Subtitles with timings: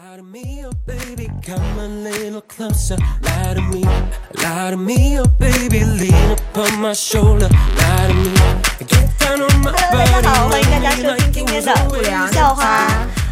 [0.00, 0.16] Hello，
[9.92, 12.86] 大家好，欢迎大家收听今天的不.良笑话。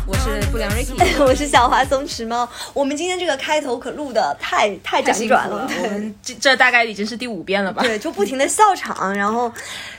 [0.08, 2.48] 我是不良 Ricky， 我是小华松弛猫。
[2.72, 7.82] 我们今天这个开头可录的太太太辗转了，了，我们这这大概已经是第五遍了吧？
[7.82, 9.52] 对，就不停的笑场，然后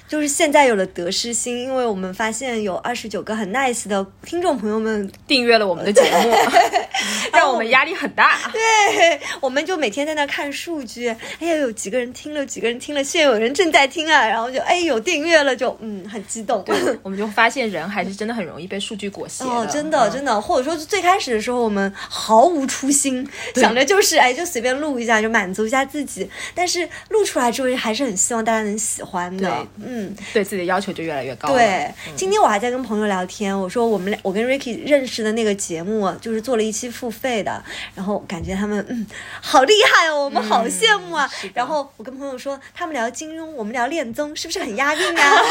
[0.08, 6.34] 就是现在有了得失心，因为我们发现有二十九个很 nice 的听众朋友们，订阅了我们的节目，
[7.34, 8.38] 让我们压力很大。
[8.52, 16.64] 对，我们就每天在那看数据，哎呀，有几个人听了，几个人听了，现在有人正在听啊，然后就哎有订阅了，就嗯很激动。
[17.04, 26.30] 我们就发现人还是真的很容易被数据裹挟哦，真的，嗯真的，或者说最开始的时候，我们毫无初心，想着就是哎，就随便录一下，就满足一下自己。
[26.56, 29.97] 但是录出来之后，还是很希望大家能喜欢的对。
[29.98, 31.56] 嗯，对自己的要求就越来越高了。
[31.56, 31.92] 对。
[32.16, 37.64] 今天我还在跟朋友聊天，我说我们俩，我跟 Ricky 认识的那个节目啊，就是做了一期付费的，
[37.96, 39.06] 然后感觉他们嗯
[39.42, 41.30] 好厉害哦，我们好羡慕啊。
[41.54, 45.42] 然后我跟朋友说，他们聊金庸，我们聊恋综，是不是很押韵啊？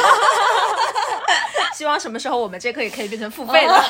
[1.75, 3.85] 希望什么时候我们这课也可以变成付费的。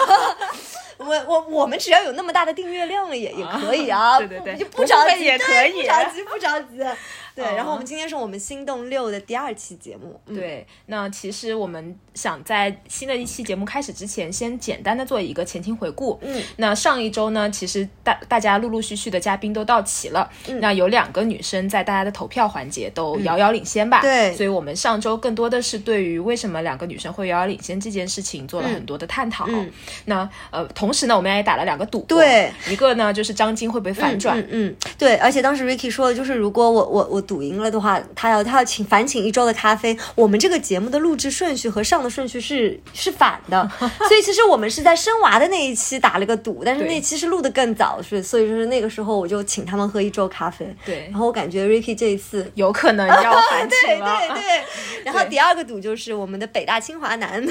[0.99, 6.79] 我我我们只要有那么大的订阅量了也也可以啊，对对对不就不着急，也可以不着急不着急。
[7.37, 16.19] 对，嗯然后我们今天是我们心动六的第二期节目，嗯，对，那其实我们想在新的一期节目开始之前，先简单的做一个前情回顾。
[16.23, 20.31] 嗯，那上一周呢，其实大大家陆陆续续的嘉宾都到齐了。
[20.49, 24.01] 嗯那有两个女生在大家的投票环节都遥遥领先吧。
[24.01, 29.45] 对所以我们上周更多的是对于为什么两个女生会遥遥领先这件事情做了很多的探讨。
[29.49, 29.71] 嗯
[30.07, 32.01] 那呃，同时呢，我们也打了两个赌。
[32.09, 34.39] 对，一个呢就是张晶会不会反转。
[34.39, 39.97] 嗯嗯，对，而且当时 Ricky 说的就是，如果我我我赌赢了的话，他要他要请反请一周的咖啡。
[40.15, 43.69] 我们这个节目的录制顺序和上的顺序是是反的，
[44.09, 50.67] 所以其实我们是在生娃的那一期打了个赌，但是那期是录的更早，是所以就是那个时候我就请他们喝一周咖啡。
[50.85, 54.19] 对然后我感觉 Ricky 这一次有可能要反 对请了。
[54.19, 54.65] 对对，
[55.05, 57.45] 然后第二个赌就是我们的北大清华男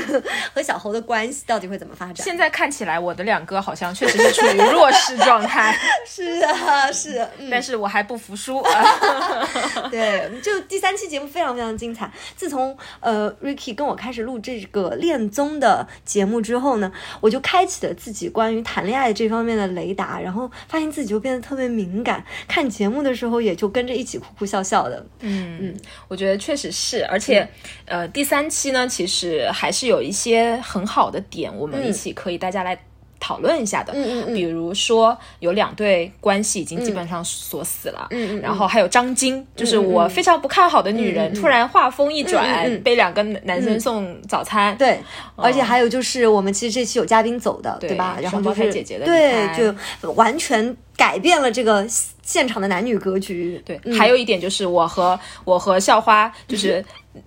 [0.53, 2.15] 和小侯的关系到底会怎么发展？
[2.17, 5.77] 现在看起来，我的两个好像确实是处于弱势状态，
[6.07, 8.63] 是啊，是，嗯，但是我还不服输。
[9.91, 12.09] 对，就第三期节目非常非常精彩。
[12.35, 25.05] 自从呃 Ricky 跟我开始录这个恋综的节目之后呢，我就开启了自己关于谈恋爱这方面的雷达，然后发现自己就变得特别敏感，看节目的时候也就跟着一起哭哭笑笑的。
[25.19, 25.75] 嗯，
[26.07, 27.47] 我觉得确实是，而且，
[27.85, 32.77] 呃，第三期呢，其实还是有一些很好的点，我们一起可以大家来
[33.19, 33.93] 讨论一下的。
[33.93, 44.75] 嗯嗯嗯比如说有两对关系已经基本上锁死了，嗯然后还有张晶，就是我非常不看好的女人，突然话锋一转，被两个男生送早餐。
[44.77, 44.99] 对，
[45.35, 48.17] 而且还有就是我们其实这期有嘉宾走的，对吧？
[48.21, 51.85] 然后双就是姐姐的对，就完全改变了这个
[52.23, 53.61] 现场的男女格局。
[53.65, 56.83] 对，嗯还有一点就是我和我和校花就是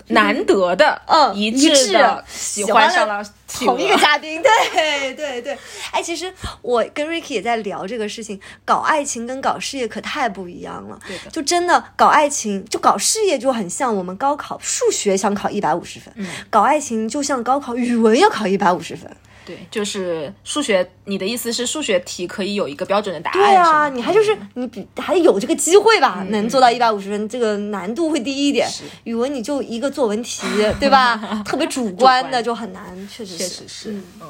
[0.09, 5.57] 难得的嗯一一致致的喜喜欢上了同一个嘉宾， 对对对，
[5.91, 10.99] 哎，其实我跟 Ricky 也在聊这个事情，搞爱情跟搞事业可太不一样了。
[11.07, 19.11] 对的就真的搞爱情，就搞事业就很像我们高考数学想考一百五十分，嗯搞爱情就像高考语文要考一百五十分。
[19.49, 20.87] 对，就是数学。
[21.07, 23.39] 你的意思是数学题可以有一个标准的答案？
[23.41, 28.69] 对啊，你还就是你比还有这个机会吧，能做到一百五十分，这个难度会低一点。
[29.05, 30.47] 语文你就一个作文题，
[30.79, 31.17] 对吧？
[31.47, 33.39] 特别主观的 就很难，确实是。
[33.39, 34.29] 确实是，嗯嗯。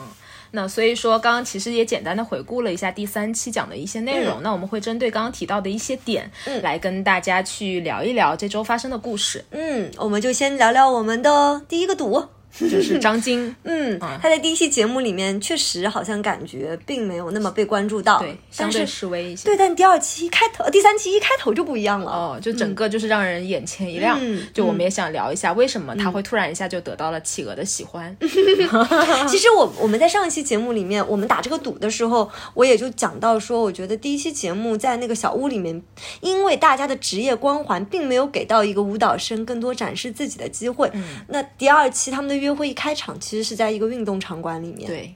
[0.52, 4.42] 那所以说，刚刚其实也简单的回顾了一下第三期讲的一些内容。
[4.42, 9.44] 那我们会针对刚刚提到的一些点，嗯来跟大家去聊一聊这周发生的故事。
[9.50, 12.24] 嗯，我们就先聊聊我们的第一个赌。
[12.52, 19.44] 就是张晶，嗯，他在第一期节目里面确实好像感觉并没有那么被关注到，对，相对示威一些。
[19.44, 22.10] 对，但第二期一开头，呃第三期一开头就不一样了。
[22.10, 24.18] 哦，就整个就是让人眼前一亮。
[24.20, 28.16] 嗯就我们也想聊一下，为什么他会突然一下就得到了企鹅的喜欢？
[29.28, 35.80] 其实我我们在上一期节目里面，我们打这个赌的时候，我也就讲到说，我觉得第一期节目在那个小屋里面，
[36.20, 40.90] 因为大家的职业光环并没有给到一个舞蹈生更多展示自己的机会。
[40.94, 45.14] 嗯那第二期他们的约会一开场，其实是在一个运动场馆里面，，对，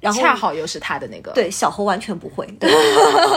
[0.00, 2.70] 然后恰好又是他的那个，对小侯完全不会，对，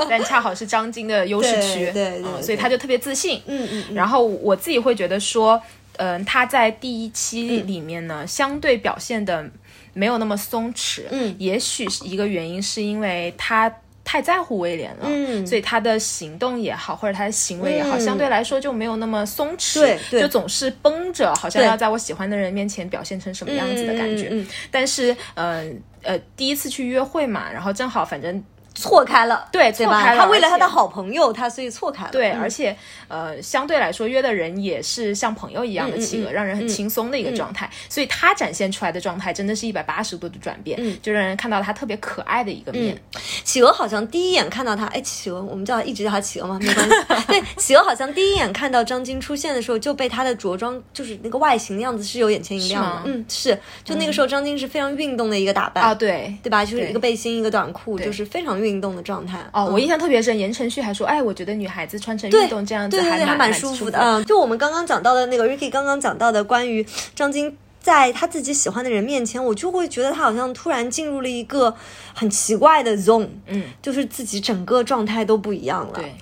[0.09, 3.41] 但恰好是张晶的优势区，对对对嗯所以他就特别自信。
[3.45, 5.61] 嗯嗯嗯，然后我自己会觉得说，
[5.97, 9.49] 嗯、他在第一期里面呢，相对表现的
[9.93, 11.03] 没有那么松弛。
[11.11, 13.73] 嗯也许是一个原因是因为他。
[14.05, 15.45] 太在乎威廉了，嗯。
[15.45, 20.21] 所以他的行动也好，或者他的行为也好，嗯相对来说就没有那么松弛，对对。
[20.21, 24.31] 就总是绷着，好像要在我喜欢的人面前表现成什么样子的感觉。
[24.71, 25.65] 但是，呃
[26.03, 28.41] 呃，第一次去约会嘛，然后正好反正
[28.75, 29.71] 错开了，对？
[29.71, 32.11] 错开了他为了他的好朋友，他所以错开了。
[32.11, 32.75] 对，嗯而且
[33.07, 37.69] 呃，相对来说约的人也是像朋友一样的企鹅，让人很轻松的一个状态。
[37.89, 42.95] 所以他展现出来的状态真的是一百八十度的转变，嗯就让人看到他特别可爱的一个面。
[43.43, 46.59] 企鹅好像第一眼看到他，哎，企鹅，我们叫他一直叫他企鹅吗？
[46.61, 46.95] 没关系。
[47.27, 53.01] 对，企鹅好像第一眼看到张晶出现的时候，就被他的着装，就是那个外形的样子是有眼前一亮的。
[53.05, 56.35] 嗯，是，就那个时候张晶是非常运动的一个打扮啊，对。
[56.43, 56.65] 对吧？
[56.65, 59.39] 就是一个背心，一个短裤，就是非常运动的状态。
[59.53, 63.99] 哦，嗯我印象特别深，言承旭还说：“哎，我觉得女孩子穿成运动这样子对对对，蛮蛮舒舒服的。
[63.99, 67.55] 嗯，就我们刚刚讲到的那个 Ricky 刚刚讲到的关于张晶。
[67.85, 71.71] 在他自己喜欢的人面前，我就会觉得他好像突然进入了一个
[72.15, 75.93] 很奇怪的 zone，嗯，就是自己整个状态都不一样了。
[75.93, 76.15] 对，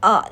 [0.00, 0.22] 啊、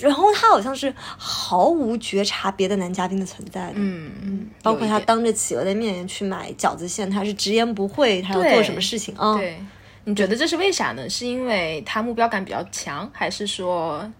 [0.00, 9.36] 然后他好像是毫无觉察别的男嘉宾的存在的，嗯嗯，包括他当着企鹅的面去买饺子馅，他是直言不讳他要做什么事情啊？
[9.36, 9.62] 对，
[10.04, 11.08] 你觉得这是为啥呢？
[11.08, 14.10] 是因为他目标感比较强，还是说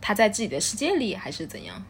[0.00, 1.82] 他在自己的世界里，还是怎样？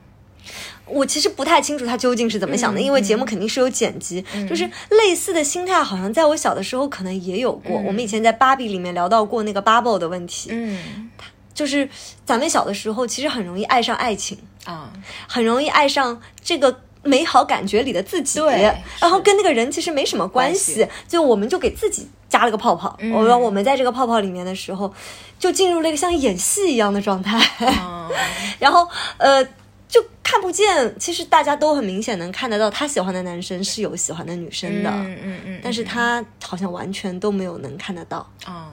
[0.86, 7.76] 我其实不太清楚他究竟是怎么想的，嗯因为节目肯定是有剪辑，就是类似的心态，好像在我小的时候可能也有过。
[7.78, 11.10] 我们以前在芭比里面聊到过那个 bubble 的问题，嗯
[11.52, 11.88] 就是
[12.24, 14.92] 咱们小的时候其实很容易爱上爱情，啊，
[15.28, 16.80] 很容易爱上这个。
[17.02, 18.60] 美好感觉里的自己，对
[19.00, 22.98] 然后跟那个人其实没什么关系，关系就我们就给自己加了个泡泡。
[23.12, 24.90] 我说我们在这个泡泡里面的时候，
[25.38, 27.38] 就进入了一个像演戏一样的状态。
[27.60, 28.08] 嗯
[28.58, 28.88] 然后
[29.18, 29.44] 呃，
[29.88, 38.26] 就看不见，其实大家都很明显能看得到，他喜欢的男生是有喜欢的女生的，嗯嗯嗯，但是他好像完全都没有能看得到。
[38.44, 38.70] 啊。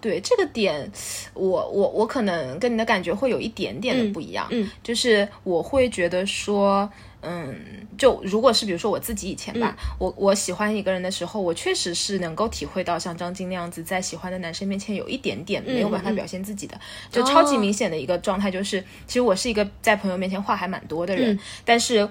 [0.00, 0.88] 对这个点，
[1.34, 6.88] 我我我可能跟你的感觉会有一点点的不一样，嗯就是我会觉得说，
[7.22, 7.54] 嗯，
[7.96, 9.96] 就如果是比如说我自己以前吧，嗯。
[9.98, 16.78] 我我喜欢一个人的时候，我确实是能够体会到像张晶那样子，在喜欢的男生面前有一点点没有办法表现自己的，
[17.10, 22.08] 就超级明显的一个状态，就是、其实我是一个在朋友面前话还蛮多的人，但是。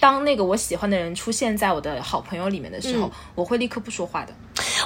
[0.00, 4.34] 当那个我喜欢的人出现在我的好朋友里面的时候，我会立刻不说话的。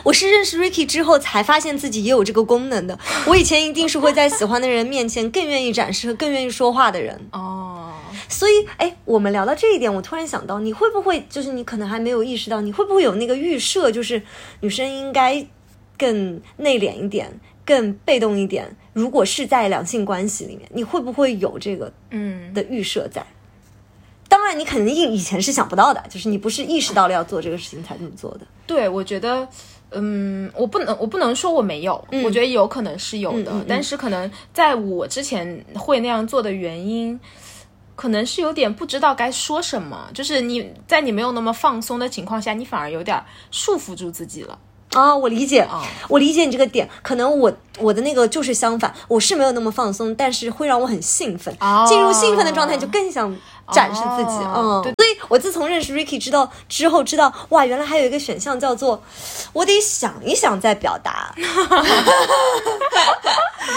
[0.05, 2.99] 我是认识 Ricky 之后才发现自己也有这个功能的。
[3.27, 7.19] 我以前一定是会在喜欢的人面前更愿意展示和更愿意说话的人。
[7.33, 7.93] 哦，
[8.29, 14.23] 所以，哎，我们聊到这一点，我突然想到，你会不会就是你可能还没有意识到，你会不会有那个预设，就是
[14.61, 15.45] 女生应该
[15.99, 18.77] 更内敛一点，更被动一点？
[18.93, 23.25] 如果是在两性关系里面，你会不会有这个嗯，的预设在？
[24.29, 28.41] 当然，你肯定以前是想不到的，就是你不是意识到了要做这个事情才这么做的。
[28.67, 29.47] 对，我觉得，
[29.91, 37.19] 嗯，我不能，我不能说我没有，我觉得有可能是有的，嗯嗯嗯但是可能在我之前会那样做的原因。
[37.95, 43.19] 可能是有点不知道该说什么，就是你在你没有那么放松的情况下，你反而有点
[43.51, 44.59] 束缚住自己了。
[44.93, 46.87] 啊、我理解，啊我理解你这个点。
[47.03, 51.57] 可能我我的那个就是相反，我是没有那么放松，但是会让我很兴奋。
[51.59, 53.35] 哦进入兴奋的状态，就更想
[53.73, 54.39] 展示自己。
[54.45, 59.03] 嗯，哦对所以我自从认识 Ricky 知道之后，知道哇，原来还有一个选项叫做
[59.53, 61.35] 我得想一想再表达。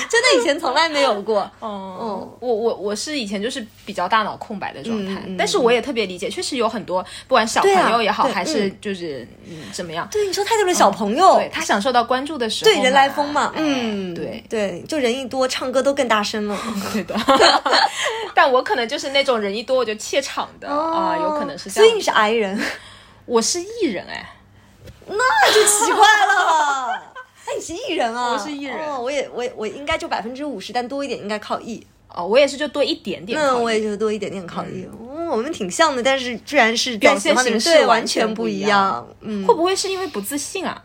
[0.08, 1.50] 真的以前从来没有过。
[1.60, 16.58] 哦，我我我是以前就是比较大脑空白的状态，但是我也特别理解，确实有很多不管小朋友也好，对还是嗯就是嗯怎么样，对，你说太多的小朋友，对他享受到关注的时候，对人来疯嘛，哎嗯，对对，就人一多，唱歌都更大声了。
[16.94, 17.16] 对的。
[18.36, 21.86] 但我可能就是那种人一多我就怯场的啊，有可能是这样。
[21.86, 22.62] 哦所以你是 I 人，
[23.26, 24.36] 我是艺人哎，
[25.08, 26.94] 那就奇怪了。
[27.48, 28.34] 哎，你是艺人啊？
[28.34, 31.86] 我是艺人哦，我也我也我应该就百分之五十，但多一点应该靠艺。
[32.14, 33.40] 哦，我也是就多一点点。
[33.40, 34.88] 那我也就多一点点靠艺。
[35.00, 39.08] 嗯，我们挺像的，但是居然是表现形式完完全全不一样样。
[39.22, 40.84] 嗯，会不会是因为不自信啊？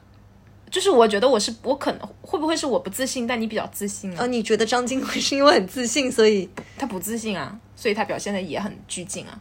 [0.75, 4.17] 就是我觉得我是我可能会不会是我不自信，但你比较自信啊？
[4.19, 9.41] 呃，你觉得张金贵是因为很自信，所以他不自信啊，所以他表现的也很拘谨啊。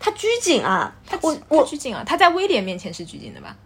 [0.00, 0.92] 他拘谨啊？
[1.06, 3.56] 他我他我拘谨啊，他在威廉面前是拘谨的吧？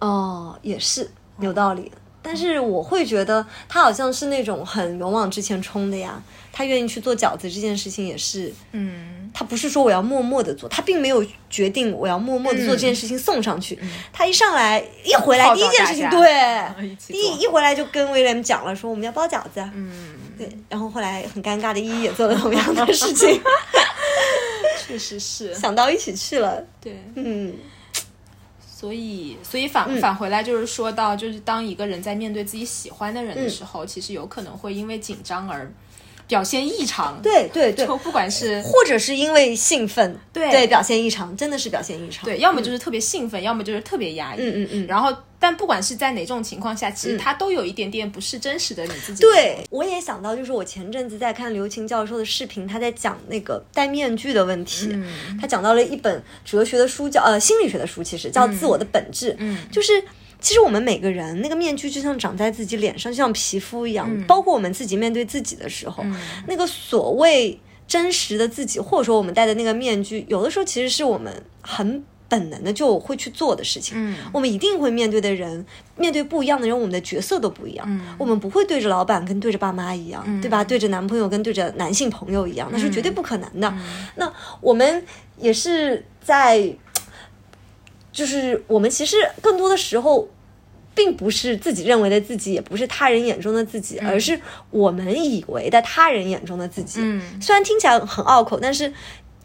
[0.00, 1.90] 哦，也是有道理。
[2.20, 6.22] 但是我会觉得他好像是那种很勇往直前冲的呀。
[6.52, 13.78] 他愿意去做饺子这件事情也是，嗯，他不是说我要默默的做，他并没有决定我要默默的做这件事情送上去。
[14.12, 16.64] 他一上来一回来第一件事情，对，
[17.08, 19.60] 一一一回来就跟威廉讲了，说我们要包饺子。
[19.74, 19.90] 嗯，
[20.36, 23.40] 对，然后后来很尴尬的依依也做了同样的事情，
[24.86, 25.54] 确实是。
[25.58, 26.62] 想到一起去了。
[26.80, 27.54] 对，嗯，
[28.68, 35.70] 所以所以返返回来就是说到，就是当一个人在面对自己喜欢的人的时候，其实有可能会因为紧张而
[36.30, 40.50] 表现异常，对对对，就不管是或者是因为兴奋，对。
[40.50, 42.24] 对，表现异常，真的是表现异常。
[42.24, 44.86] 对，要么就是特别兴奋，要么就是特别压抑，嗯嗯嗯。
[44.86, 49.22] 然后，但不管是在哪种情况下，其实他都有一点点不是真实的你自己。
[49.22, 54.88] 对，我也想到，就是我前阵子在看刘擎教授的视频，他在讲那个戴面具的问题。
[54.92, 55.38] 嗯。
[55.40, 59.32] 他讲到了一本哲学的书，叫呃心理学的书，其实叫《自我的本质》。
[59.38, 59.58] 嗯。
[59.72, 59.92] 就是
[60.40, 66.04] 其实我们每个人那个面具就像长在自己脸上，就像皮肤一样，嗯包括我们自己面对自己的时候，
[66.46, 72.02] 那个所谓真实的自己，或者说我们戴的那个面具，有的时候其实是我们很。
[72.30, 75.66] 本能的就会去做的事情，嗯我们一定会面对的人，
[75.96, 77.84] 面对不一样的人，我们的角色都不一样。
[77.88, 80.62] 嗯我们不会对着老板跟对着爸妈一样，对吧？
[80.62, 83.68] 对着男朋友跟对着男性朋友一样，那是绝对不可能的。
[83.68, 83.80] 嗯
[84.14, 85.04] 那我们
[85.38, 86.72] 也是在，
[88.12, 90.28] 就是我们其实更多的时候。
[90.92, 94.38] 并不是自己认为的自己，也不是他人眼中的自己，而是
[94.70, 96.98] 我们以为的他人眼中的自己。
[97.00, 98.92] 嗯虽然听起来很拗口，但是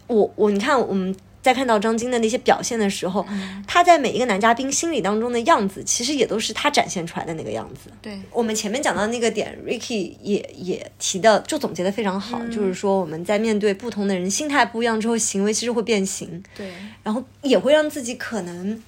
[0.08, 1.14] 我我你看我们
[1.46, 3.24] 在看到张晶的那些表现的时候，
[3.68, 7.88] 他在每一个男嘉宾心里当中的样子，其实也都是他展现出来的那个样子。
[8.02, 16.72] 对，我们前面讲到那个点，Ricky 也也提的，就总结的非常好，就是说我们在面对不同的人，心态不一样之后，行为其实会变形，对，
[17.04, 18.82] 然后也会让自己可能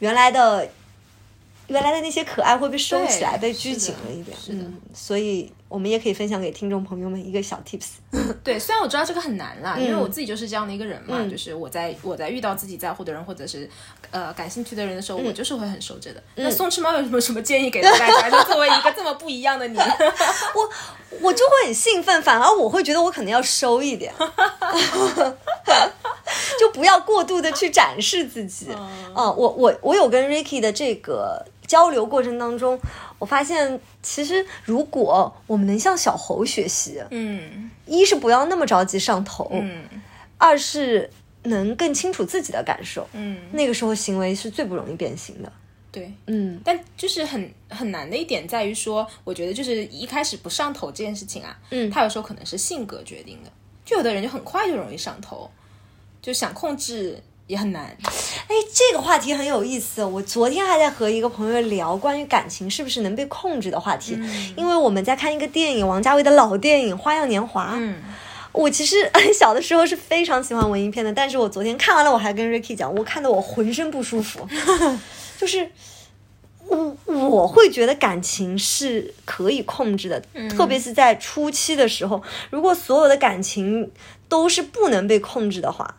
[0.00, 0.68] 原来的
[1.68, 4.36] 原来的那些可爱会被收起来，被拘谨了一点。
[4.36, 4.58] 是的。
[4.64, 7.92] 嗯，所以我们也可以分享给听众朋友们一个小 tips。
[8.44, 13.66] 对，虽然我知道这个很难啦，因为我自己就是这样的一个人嘛，嗯就是我在我在遇到自己在乎的人或者是
[14.10, 16.22] 呃感兴趣的人的时候，我就是会很守着的。
[16.34, 18.28] 那宋吃猫有什么什么建议给到大家？
[18.28, 19.78] 就作为一个这么不一样的你，
[20.54, 20.70] 我
[21.22, 24.12] 我就会很兴奋，反而我会觉得我可能要收一点，
[26.60, 28.68] 就不要过度的去展示自己。
[29.14, 32.78] 嗯、我我我有跟 Ricky 的这个交流过程当中，
[33.22, 39.84] 我发现其实如果我们能向小猴学习，嗯一是不要那么着急上头，嗯
[40.38, 41.08] 二是
[41.44, 45.52] 能更清楚自己的感受，嗯，那个时候行为是最不容易变形的。
[45.92, 46.12] 对。
[46.26, 53.52] 嗯但就是很很难的一点在于说，我觉得就是一开始不上头这件事情啊，嗯他有时候可能是性格决定的，
[53.84, 55.48] 就有的人就很快就容易上头，
[56.20, 57.22] 就想控制
[57.52, 57.84] 也很难。
[58.48, 60.02] 哎，这个话题很有意思。
[60.02, 64.18] 我昨天还在和一个朋友聊关于感情是不是能被控制的话题，
[64.56, 67.74] 因为我们在看一个电影，王家卫的老电影《花样年华》。
[67.76, 67.96] 嗯
[68.52, 74.48] 我其实小的时候是非常喜欢文艺片的，但是我昨天看完了，我还跟 Ricky 讲，我看的我浑身不舒服，
[75.38, 75.70] 就是。
[76.68, 83.90] 我我会觉得感情是可以控制的，特别是在初期的时候，如果所有的感情
[84.26, 85.96] 都是不能被控制的话，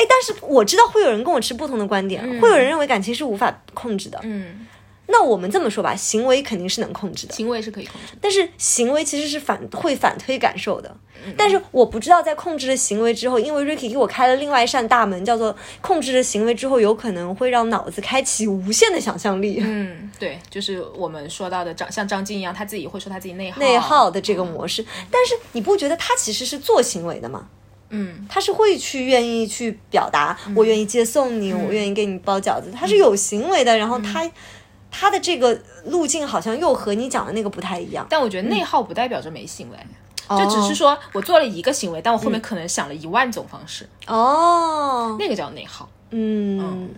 [0.00, 4.18] 哎，但是我知道会有人跟我持不同的观点，会有人认为感情是无法控制的。
[4.22, 4.66] 嗯，
[5.08, 8.18] 那我们这么说吧，行为肯定是能控制的，行为是可以控制的。
[8.18, 10.88] 但是行为其实是反会反推感受的。
[11.22, 19.58] 嗯但是我不知道在控制了行为之后，因为 Ricky 给我开了另外一扇大门，叫做控制了行为之后，有可能会让脑子开启无限的想象力。
[19.62, 27.46] 嗯，对，就是我们说到的张像张晋一样，他自己会说他自己内耗内耗的这个模式，但是你不觉得他其实是做行为的吗？
[27.90, 33.76] 嗯，他是会去愿意去表达，我愿意接送你，我愿意给你包饺子，他是有行为的。
[33.76, 34.28] 然后他、
[34.90, 38.06] 他的这个路径好像又和你讲的那个不太一样。
[38.08, 39.76] 但我觉得内耗不代表着没行为，
[40.28, 40.38] 哦。
[40.38, 45.88] 就只是说我做了一个行为，但我后面可能想了一万种方式，哦，那个叫内耗。
[46.10, 46.90] 嗯，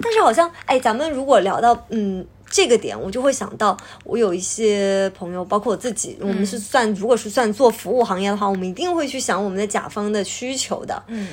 [0.00, 11.26] 但是好像，哎，咱们如果聊到嗯这个点，我就会想到，我有一些朋友，包括我自己，我们是算，如果是算做服务行业的话，我们一定会去想我们的甲方的需求的，嗯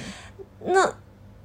[0.66, 0.92] 那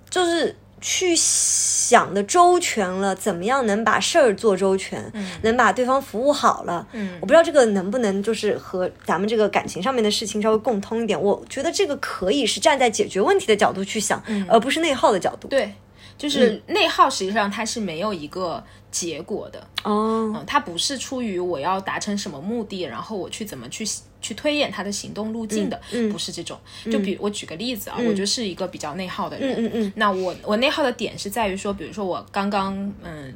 [0.08, 0.56] 就是。
[0.86, 6.86] 去想的周全了，怎么样能把事儿做周全，能把对方服务好了？
[6.92, 11.18] 嗯我不知道这个能不能就是和咱们这个感情上面的事情稍微共通一点。
[11.18, 15.48] 我觉得这个可以是站在解决问题的角度去想，而不是内耗的角度。
[15.48, 15.72] 对，
[16.16, 19.58] 就是内耗，实际上它是没有一个结果的。
[19.82, 23.86] 哦，嗯，它不是出于我要达成什么目的，然后我去怎么去
[24.20, 26.58] 去推演它的行动路径的，嗯不是这种。
[26.90, 29.54] 就比我举个例子啊，我就是一个比较内耗的人。
[29.58, 33.34] 嗯嗯那我我内耗的点是在于说，比如说我刚刚嗯。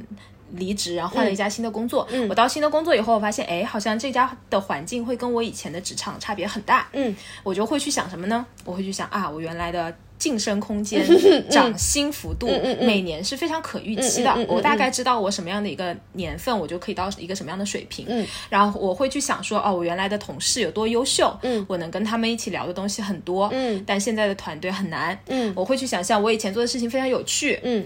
[0.52, 2.08] 离职，然后换了一家新的工作。
[2.10, 6.88] 嗯我到新的工作以后，我发现，哎，好像这家的环境会跟我以前的职场差别很大。
[6.94, 8.46] 嗯，我就会去想什么呢？
[8.64, 11.06] 我会去想啊，我原来的晋升空间、
[11.48, 12.48] 涨薪幅度，
[12.80, 14.34] 每年是非常可预期的。
[14.48, 18.06] 我大概知道我什么样的一个年份，我就可以到一个什么样的水平。
[18.50, 21.34] 然后我会去想说，哦，我原来的同事有多优秀，
[21.66, 23.52] 我能跟他们一起聊的东西很多，
[23.86, 25.18] 但现在的团队很难。
[25.54, 27.84] 我会去想象我以前做的事情非常有趣，嗯。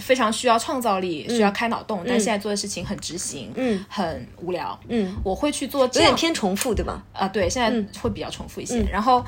[0.00, 7.02] 非常需要创造力，需要开脑洞，但现在做的事情很执行，嗯，很无聊，嗯，我会去做有点偏重复，对吧？
[7.12, 8.82] 啊，对，现在会比较重复一些。
[8.90, 9.24] 然后，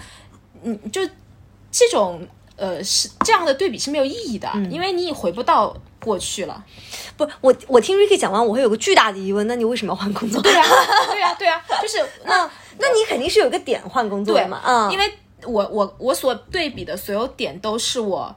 [0.62, 1.00] 嗯，就。
[1.71, 6.65] 这种呃是这样的对比是没有意义的，因为你也回不到过去了。
[7.17, 10.41] 不，我我听 Ricky 讲完，我会有个巨大的疑问，那你为什么要换工作？
[10.43, 10.65] 对啊，
[11.11, 14.61] 对啊，对啊，就是那 那你肯定是有一个点换工作嘛？
[14.65, 15.13] 嗯，因为
[15.45, 18.35] 我我我所对比的所有点都是我。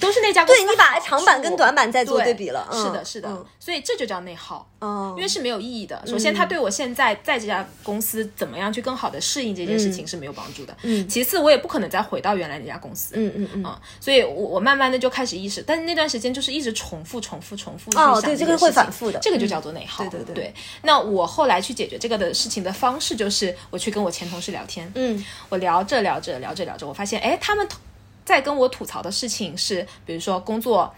[0.00, 6.02] 都是那家公司，对你把长板跟短板再做对比了，是的，是的，所以这就叫内耗，嗯，因为是没有意义的。
[6.06, 10.76] 首先，他对我现在在这家公司怎么样去更好的适应这件事情是没有帮助的。
[10.82, 13.14] 嗯，其次，我也不可能再回到原来那家公司。
[13.16, 20.04] 嗯嗯嗯，所以我我慢慢的就开始意识，但是那段时间就是一直重复、重复、重复去想这个会反复的，这个就叫做内耗。
[20.08, 20.54] 对对对。
[20.82, 24.90] 那我后来去解决这个的事情的方式，就是我去跟我前同事聊天。
[24.96, 27.66] 嗯，我聊着聊着聊着聊着，我发现，哎，他们。
[28.26, 30.92] 在跟我吐槽的事情是，比如说工作，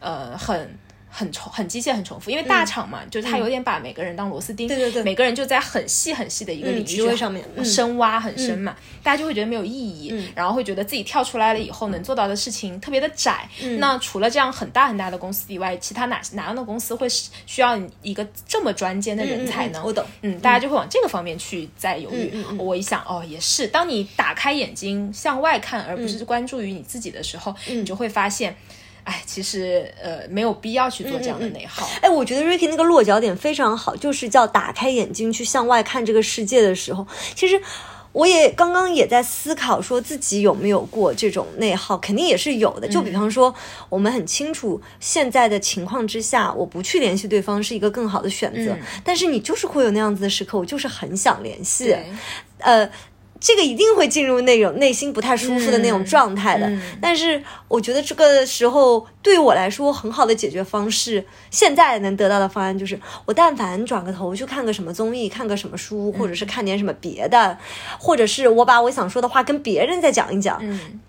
[0.00, 0.78] 呃，很。
[1.10, 7.44] 很重很机械很重复，因为大厂嘛，就是他有点把每个人当螺丝钉，对对对，每个人就在很细很细的一个领域上面。
[7.64, 13.48] 深挖很深嘛，大家就会觉得没有意义，然后会觉得自己跳出来了以后能做到的事情特别的窄。
[13.78, 19.82] 那除了这样很大很大的公司以外，其他哪哪样的公司会需要一个这么专尖的人才呢？
[19.84, 22.32] 我懂，嗯，大家就会往这个方面去在犹豫。
[22.58, 28.54] 我一想，哦，也是，当你打开眼睛向外看，而不是关注于你自己的时候，你就会发现。
[29.08, 31.88] 哎，其实呃没有必要去做这样的内耗。
[32.02, 37.06] 哎，我觉得 Ricky 那个落脚点非常好，就是叫打开眼睛去向外看这个世界的时候。
[37.34, 37.58] 其实
[38.12, 42.86] 我也刚刚也在思考，说自己有没有过这种内耗，肯定也是有的。
[42.86, 43.54] 就比方说，
[43.88, 48.76] 我们很清楚现在的情况之下，我不去联系对方是一个更好的选择。
[49.02, 51.96] 但是你就是会有那样子的时刻，我就是很想联系。
[52.58, 52.86] 呃。
[53.40, 67.56] 这个一定会进入那种内心不太舒服的那种状态的，但是我觉得这个时候对我来说很好的解决方式，现在能得到的方案就是，我但凡转个头去看个什么综艺，看个什么书，或者是看点什么别的，
[67.98, 70.60] 或者是我把我想说的话跟别人再讲一讲，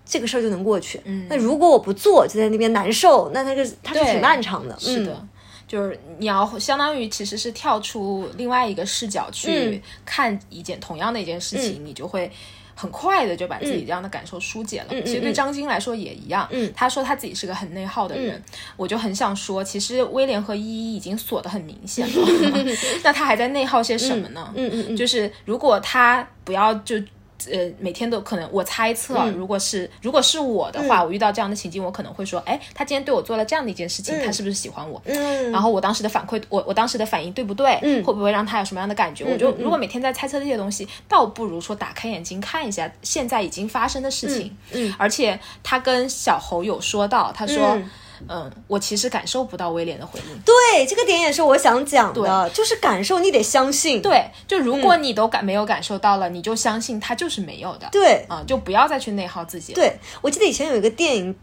[0.04, 1.00] 这个事儿就能过去。
[1.28, 4.76] 那如果我不做，就在那边难受，那它就它是挺漫长的。
[4.78, 5.26] 是的。
[5.70, 12.28] 就是你要相当于其实是跳出另外一个视角去看一件同样的一件事情，你就会
[12.74, 15.02] 很快的就把自己这样的感受疏解了。
[15.02, 18.42] 其实对张晶来说也一样，他说他自己是个很内耗的人，
[18.76, 22.28] 我就很想说，其实威廉和依依已经锁得很明显了，
[23.04, 24.52] 那他还在内耗些什么呢？
[24.56, 27.00] 嗯嗯，就是如果他不要就。
[27.50, 35.00] 呃，每天都可能，我猜测，如果是如果是我的话，我遇到这样的情境，我可能会说，哎，他今天对我做了这样的一件事情，他是不是喜欢我？
[35.04, 37.78] 嗯，然后我当时的反馈，我我当时的反应对不对？
[37.82, 39.24] 嗯，会不会让他有什么样的感觉？
[39.24, 44.56] 我就如果每天在猜测这些东西，倒不如说打开眼睛看一下现在已经发生的事情。
[44.72, 47.78] 嗯，而且他跟小侯有说到，他说。
[48.28, 50.38] 嗯，我其实感受不到威廉的回应。
[50.44, 54.02] 对，这个点也是我想讲的，就是感受，你得相信。
[54.02, 57.88] 对，就如果你都感没有感受到了，你就相信他就是没有的。
[57.90, 59.72] 对，啊，就不要再去内耗自己。
[59.72, 61.34] 对，我记得以前有一个电影，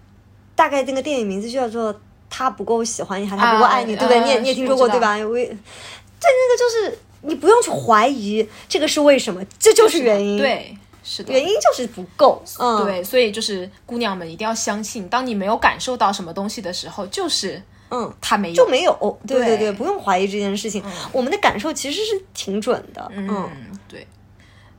[0.56, 1.94] 大概那个电影名字就叫做
[2.30, 4.22] 《他不够喜欢你，还他不够爱你》，对不对？
[4.22, 5.18] 你也你也听说过对吧？
[5.18, 10.38] 我，对那个就是你不用去怀疑这个是为什么，这就是原因。
[10.38, 10.78] 对。
[11.10, 18.56] 是的，原因就是不够，嗯，对，所以就是姑娘们一定要相信，当你没有感受到什么东西的时候，就是嗯，他没有。
[18.56, 23.50] 就没有，对对对，不用怀疑这件事情，我们的感受其实是挺准的，嗯，
[23.88, 24.06] 对，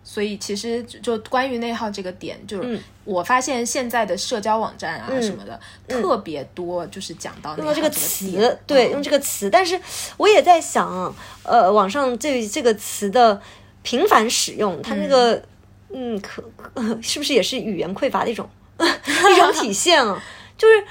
[0.04, 9.80] 所以其实就关于内耗这个点，就是我发现现在的社交网站啊什么的特别多，就是讲到用这个词，对，用这个词，但是
[10.18, 13.40] 我也在想，呃，网上这这个词的
[13.82, 15.42] 频繁使用，它那个。
[15.92, 16.42] 嗯，可
[17.02, 18.48] 是不是也是语言匮乏的一种？
[18.78, 20.22] 一种体现啊？
[20.56, 20.84] 就是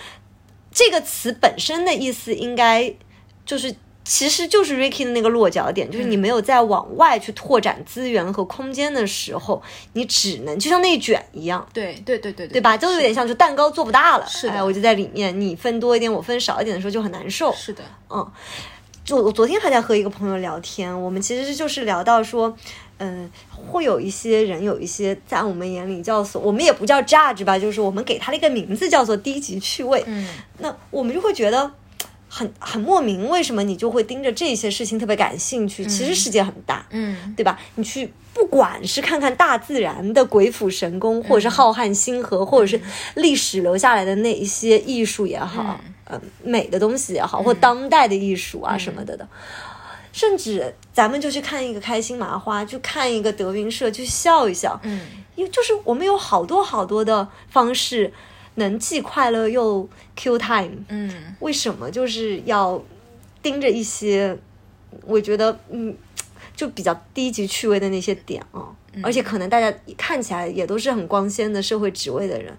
[0.72, 2.94] 这个词本身的意思，应该
[3.46, 9.62] 就是其实就是 Ricky 的那个落脚点，就是你没有在往外去拓展资源和空间的时候，
[9.94, 12.54] 你只能就像内卷一样，对对对对对。
[12.54, 12.76] 对吧？
[12.78, 18.26] 就有点像就蛋糕做不大了，是的，我就在里面，你分多一点，我分少一点的时候就很难受，是的，嗯，
[19.06, 22.58] 就我昨天还在和一个朋友聊天，我们其实就是聊到说。
[22.98, 30.04] 嗯，会有一些人有一些在我们眼里叫做，我们也不叫 judge 吧，就是我们给他的一个名字叫做低级趣味。
[30.08, 30.28] 嗯，
[30.60, 31.72] 那我们就会觉得。
[32.30, 35.86] 很很莫名，为什么你就会盯着这些事情特别感兴趣？
[35.86, 37.58] 其实世界很大，嗯对吧？
[37.76, 42.80] 你去不管是看看大自然的鬼斧神工，或者是浩瀚星河，或者是
[43.16, 49.26] 历史留下来的那一些艺术也好，呃，美的东西也好，或当代的艺术啊什么的的。
[50.18, 54.80] 甚至咱们就去看一个开心麻花，就看一个德云社，去笑一笑。
[54.82, 55.00] 嗯，
[55.36, 58.12] 因为就是我们有好多好多的方式，
[58.56, 60.72] 能既快乐又 Q time。
[60.90, 62.84] 嗯为什么就是要
[63.44, 64.36] 盯着一些
[65.06, 65.96] 我觉得嗯，
[66.56, 68.76] 就比较低级趣味的那些点啊？
[69.04, 72.52] 而且可能大家看起来也都是很光鲜的社会职位的人，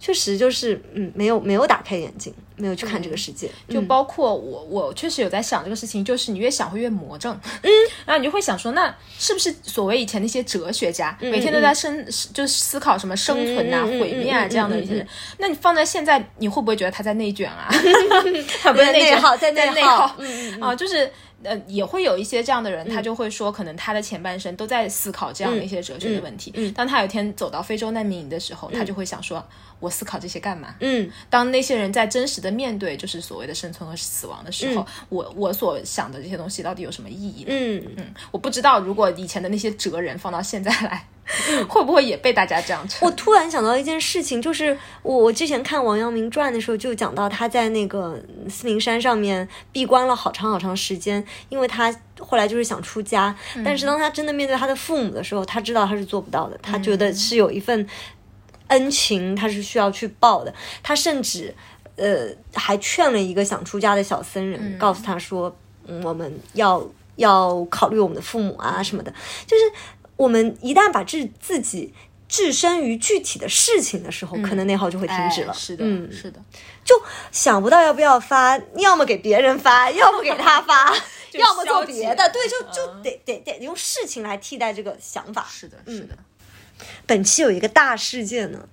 [0.00, 3.50] 确实就是嗯，没有没有打开眼睛，没有去看这个世界。
[3.68, 7.70] 就包括我，我确实有在想这个事情，就是你越想会越魔怔，嗯，
[8.04, 17.68] 然后你就会想说，那是不是所谓以前那些哲学家，每天都在生，就是思考什么生存啊、嗯嗯嗯毁灭啊嗯嗯这样的一些人，那你放在现在，你会不会觉得他在内卷啊？
[18.62, 20.06] 他不在是内卷，在在内耗。
[20.06, 20.60] 耗，嗯。
[20.60, 21.10] 啊，就是。
[21.46, 26.52] 呃，也会有一些这样的人，他就会说，可能他的前半生都在思考这样的一些哲学的问题。
[26.54, 29.42] 嗯当他有一天走到非洲难民营的时候，他就会想说
[29.80, 37.48] ：“我思考这些干嘛？”嗯当那些人在真实的面对就是所谓的生存和死亡的时候，我我所想的这些东西到底有什么意义呢？
[37.50, 41.06] 嗯嗯，我不知道，如果以前的那些哲人放到现在来，
[41.68, 43.06] 会不会也被大家这样称？
[43.06, 53.34] 我突然想到一件事情，就是我我之前看王阳明传的时候，就讲到他在那个四明山上面闭关了好长好长时间，因为他后来就是想出家，
[53.64, 57.86] 但是当他真的面对他的父母的时候，他知道他是做不到的，他觉得是有一份
[58.68, 61.54] 恩情，他是需要去报的，他甚至
[61.96, 65.54] 呃还劝了一个想出家的小僧人，告诉他说，
[65.86, 66.84] 嗯，我们要
[67.16, 69.10] 要考虑我们的父母啊什么的，
[69.46, 69.62] 就是
[70.16, 71.92] 我们一旦把自自己
[72.28, 75.52] 置身于具体的事情的时候，可能内耗就会停止了。
[75.52, 76.40] 哎是的，嗯，是的，
[76.84, 76.94] 就
[77.30, 80.94] 想不到要不要发，要么给别人发， 要么给他发，
[81.34, 82.28] 要么做别的。
[82.30, 85.46] 对，就就得得得用事情来替代这个想法。
[85.50, 86.16] 是的，是的。
[87.06, 88.68] 本期有一个大事件呢。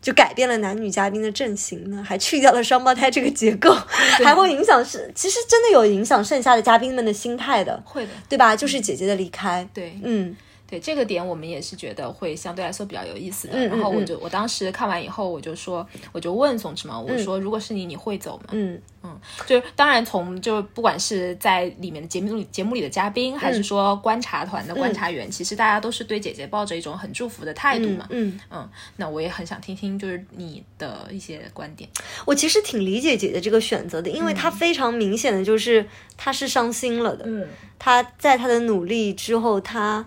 [0.00, 3.74] 就改变了男女嘉宾的阵型呢，还去掉了双胞胎这个结构，
[4.24, 8.54] 还会影响是，其实真的有影响剩下的嘉宾们的心态的，会的，对吧？
[8.54, 10.34] 就是姐姐的离开，对，嗯
[10.68, 13.54] 对这个点，我们也是觉得会相对来说比较有意思的。
[13.54, 18.44] 嗯然后我嗯就我当时看完以后，我就说，我就问宋芝嘛，我说如果是你，你会走吗？
[18.50, 28.06] 嗯嗯就是当然从就不管是在里面的节目里节目里的嘉宾，还是说观察团的观察员，其实大家都是对姐姐抱着一种很祝福的态度嘛。
[28.10, 31.88] 嗯，嗯，那我也很想听听就是你的一些观点。
[32.26, 37.46] 我其实挺理解姐姐这个选择的，因为她非常明显的就是她是伤心了的，嗯
[37.78, 40.04] 她在她的努力之后，她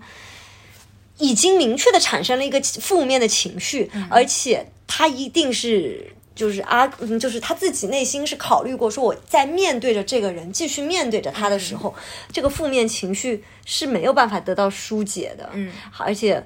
[1.22, 6.08] 已经明确的产生了一个负面的情绪，而且他一定是。
[6.34, 11.94] 就是啊，嗯就是他自己内心是考虑过，说我在面对着这个人，继续面对着他的时候，
[12.32, 15.50] 这个负面情绪是没有办法得到疏解的。
[15.52, 16.42] 嗯，而且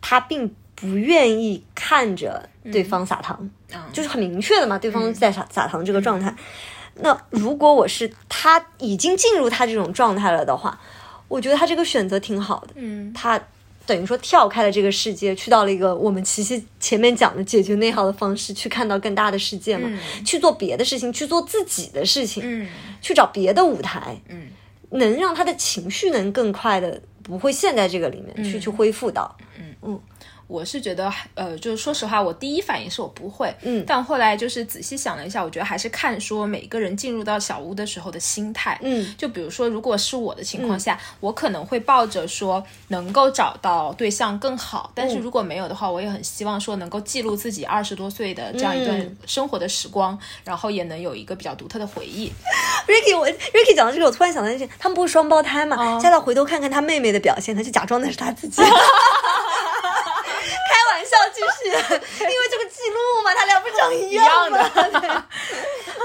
[0.00, 6.34] 他并不愿意看着对方撒糖，嗯就是很明确的嘛，对方在撒撒糖这个状态。
[6.96, 10.80] 那如果我是他已经进入他这种状态了的话，
[11.28, 12.72] 我觉得他这个选择挺好的。
[12.74, 13.40] 嗯他
[13.92, 19.86] 等于说跳开了这个世界，去到了一个我们其实前面讲的解决内耗的方式，去看到更大的世界嘛，
[20.24, 22.66] 去做别的事情，去做自己的事情，嗯
[23.02, 24.48] 去找别的舞台，嗯
[24.92, 29.36] 能让他的情绪能更快的不会陷在这个里面、嗯去去恢复到。
[30.52, 52.30] 我是觉得，呃，就是说实话，我第一反应是我不会，嗯但后来就是仔细想了一下，我觉得还是看说每个人进入到小屋的时候的心态，嗯，就比如说，如果是我的情况下，我可能会抱着说能够找到对象更好，但是如果没有的话，我也很希望说能够记录自己二十多岁的这样一段嗯生活的时光，然后也能有一个比较独特的回忆。
[52.86, 55.98] Ricky，我 Ricky 讲到这个，我突然想到一件，他们不是双胞胎嘛？
[55.98, 58.60] 佳佳回头看看他妹妹的表现，他就假装那是他自己。
[61.32, 61.70] 继续，
[62.20, 64.90] 因为这个记录嘛，他俩不长一样吗？
[65.00, 65.08] 对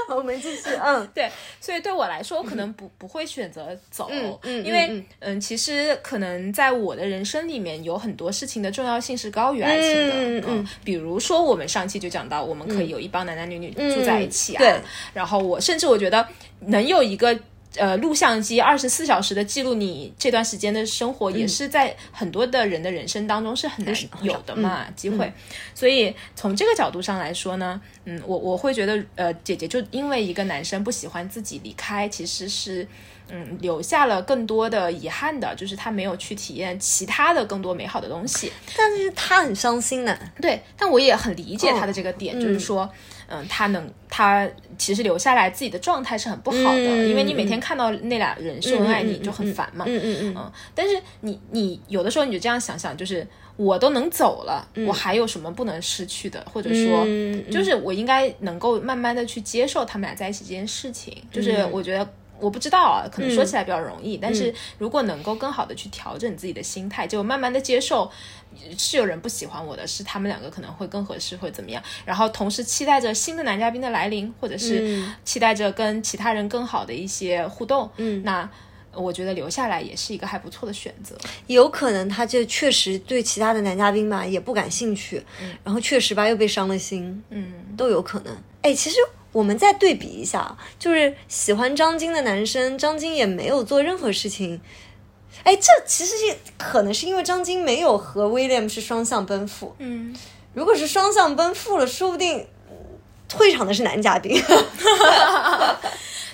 [0.08, 1.06] 好 我们继续，嗯。
[1.14, 5.06] 对，所以对我来说，我可能不不会选择走，嗯嗯因为嗯。
[5.20, 10.68] 嗯其实可能在我的人生里面，有很多事情的重要性是高于爱情的，嗯嗯嗯。
[10.84, 14.80] 比如说我们上期就讲到，我们可以有一帮男男女女住在一起啊，嗯对，
[15.12, 16.26] 然后我甚至我觉得
[16.60, 17.38] 能有一个。
[17.76, 25.32] 呃，录像机二十四小时的记录你这段时间的生活，也是在很多的人的人生当中是很难有的嘛、机会。
[25.74, 32.86] 所以从这个角度上来说呢，嗯，我我会觉得，呃，姐姐就因为一个男生不喜欢自己离开，其实是。
[33.30, 38.50] 嗯，留下了更多的遗憾的，就是他没有去体验其他的更多美好的东西。
[38.74, 40.18] 但是他很伤心呢。
[40.40, 43.17] 对，但我也很理解他的这个点，就是说，嗯，
[43.48, 49.84] 他能他其实留下来自己的状态是很不好的，嗯因为你每天看到那俩人秀恩爱你，就很烦嘛。
[49.86, 56.44] 嗯嗯嗯，嗯，但是你你有的时候你就这样想想，就是我都能走了，我还有什么不能失去的？
[56.52, 61.16] 或者说，嗯嗯就是我应该能够慢慢的去接受他们俩在一起这件事情。
[61.30, 62.08] 就是嗯我觉得。
[62.40, 68.08] 我不知道啊，可能说起来比较容易，但是如果能够更好的去调整自己的心态，就慢慢的接受，
[68.76, 71.82] 是有人不喜欢我的，是他们两个可能会更合适，会怎么样？
[72.04, 77.90] 然后同时期待着新的男嘉宾的来临，或者是嗯期待着跟其他人更好的一些互动。
[77.96, 78.48] 嗯，那
[78.94, 81.16] 我觉得留下来也是一个还不错的选择。
[81.46, 85.22] 有可能他就确实对其他的男嘉宾嘛也不感兴趣，
[85.62, 88.36] 然后确实吧又被伤了心，嗯，都有可能。
[88.62, 88.96] 哎，其实
[89.30, 94.60] 我们再对比一下，就是喜欢张晶的男生，张晶也没有做任何事情。
[95.44, 99.74] 哎，这其实是可能是因为张晶没有和威廉是双向奔赴。
[99.78, 100.14] 嗯，
[100.54, 102.38] 如果是双向奔赴了，说不定
[102.70, 102.76] 嗯
[103.28, 104.42] 退场的是男嘉宾。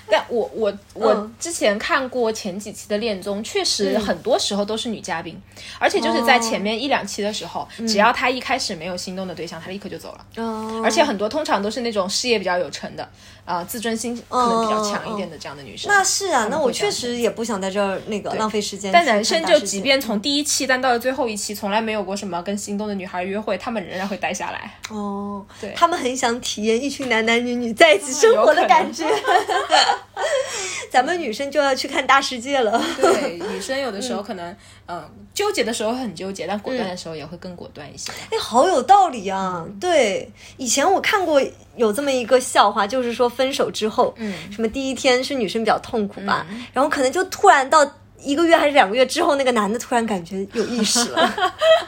[0.07, 5.35] 但我我我嗯之前看过前几期的恋综，确实很多时候都是女嘉宾，
[5.79, 10.43] 而且就是在前面一两期的时候，只要她一开始没有心动的对象，她立刻就走了。
[10.43, 13.09] 哦而且很多通常都是那种事业比较有成的，
[13.45, 15.89] 啊、自尊心可能比较强一点的这样的女生。
[15.89, 19.05] 那是啊，那我确实也不想在这儿那个浪费时间但。
[19.05, 24.79] 男生就即便从第一期但到了最后一期，从来没有过什么跟心动的女孩约会，他们仍然会待下来。
[24.89, 29.05] 哦，对他们很想体验一群男男女女在一起生活的感觉。
[30.89, 32.81] 咱们女生就要去看大世界了。
[32.99, 34.55] 对，女生有的时候可能，
[34.87, 38.11] 嗯、纠结的时候很纠结，但果断的时候也会更果断一些。
[38.31, 39.65] 哎，好有道理啊！
[39.79, 41.41] 对，以前我看过
[41.75, 47.85] 有这么一个笑话，就是说分手之后，嗯什么第一天是女生比较痛苦吧，然后可能就突然到。
[48.25, 51.33] 一个月还是两个月之后，那个男的突然感觉有意识了，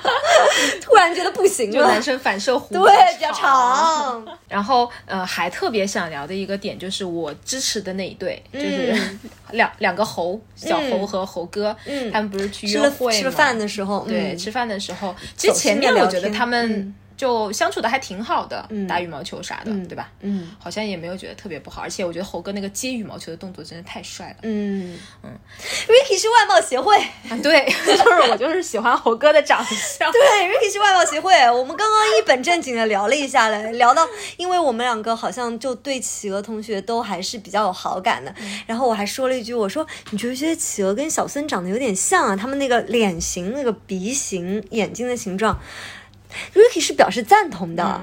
[0.82, 1.74] 突然觉得不行了。
[1.74, 9.20] 就男，生反射弧对比较长，然后呃，还特别想聊的一个点就是我支持的那一对，就是嗯
[9.52, 14.38] 两两个猴，小猴和猴哥，嗯他们不是去约会吃饭的时候，对，嗯。
[14.38, 20.10] 吃饭的时候，其实前面我觉得他们嗯就相处的还挺好的，打羽毛球啥的，对吧？
[20.22, 24.36] 嗯好像也没有觉得特别不好，而且我觉得猴哥那个接羽毛球的动作真的太帅了。
[24.44, 25.32] 嗯嗯
[25.88, 30.12] ，Ricky 是外貌协会，啊，对， 就是我就是喜欢猴哥的长相。
[30.12, 31.34] 对， Ricky 是外貌协会。
[31.50, 38.34] 我们刚刚一本正经的聊了一下嘞，聊到，因为我们两个好像就对企鹅同学都还是比较有好感的。
[38.68, 42.36] 然后我还说了一句，我说你觉不觉得企鹅跟小孙长得有点像啊？
[42.36, 45.60] 他们那个脸型、那个鼻型、眼睛的形状
[46.54, 48.02] ，Ricky 是表示赞同的。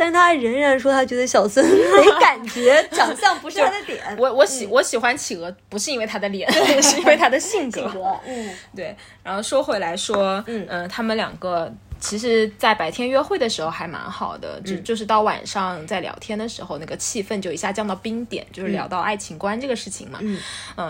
[0.00, 4.00] 但是他仍然说他觉得小孙 没感觉，长相不是他的点。
[4.16, 6.48] 我我喜、我喜欢企鹅，不是因为他的脸，
[6.80, 7.90] 是因为他的性格。
[8.24, 20.18] 嗯对，然后说回来说，嗯、他们两个其实，在白天约会的时候还蛮好的，就就是到晚上在聊天的时候，那个气氛就一下降到冰点，就是聊到爱情观这个事情嘛。
[20.22, 20.38] 嗯。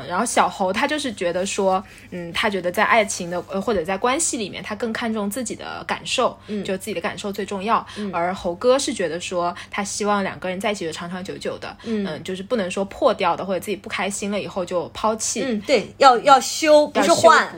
[0.08, 7.86] 然后小猴他就是觉得说，嗯，他觉得在爱情的呃或者在关系里面，他更看重自己的感受，嗯，就自己的感受最重要。
[8.12, 12.08] 而猴哥是觉得说，他希望两个人在一起就长长久久的，嗯。
[12.24, 15.40] 就是不能说破掉的或者自己不开心了以后就抛弃。
[15.44, 17.48] 嗯，对，要要修，不是换。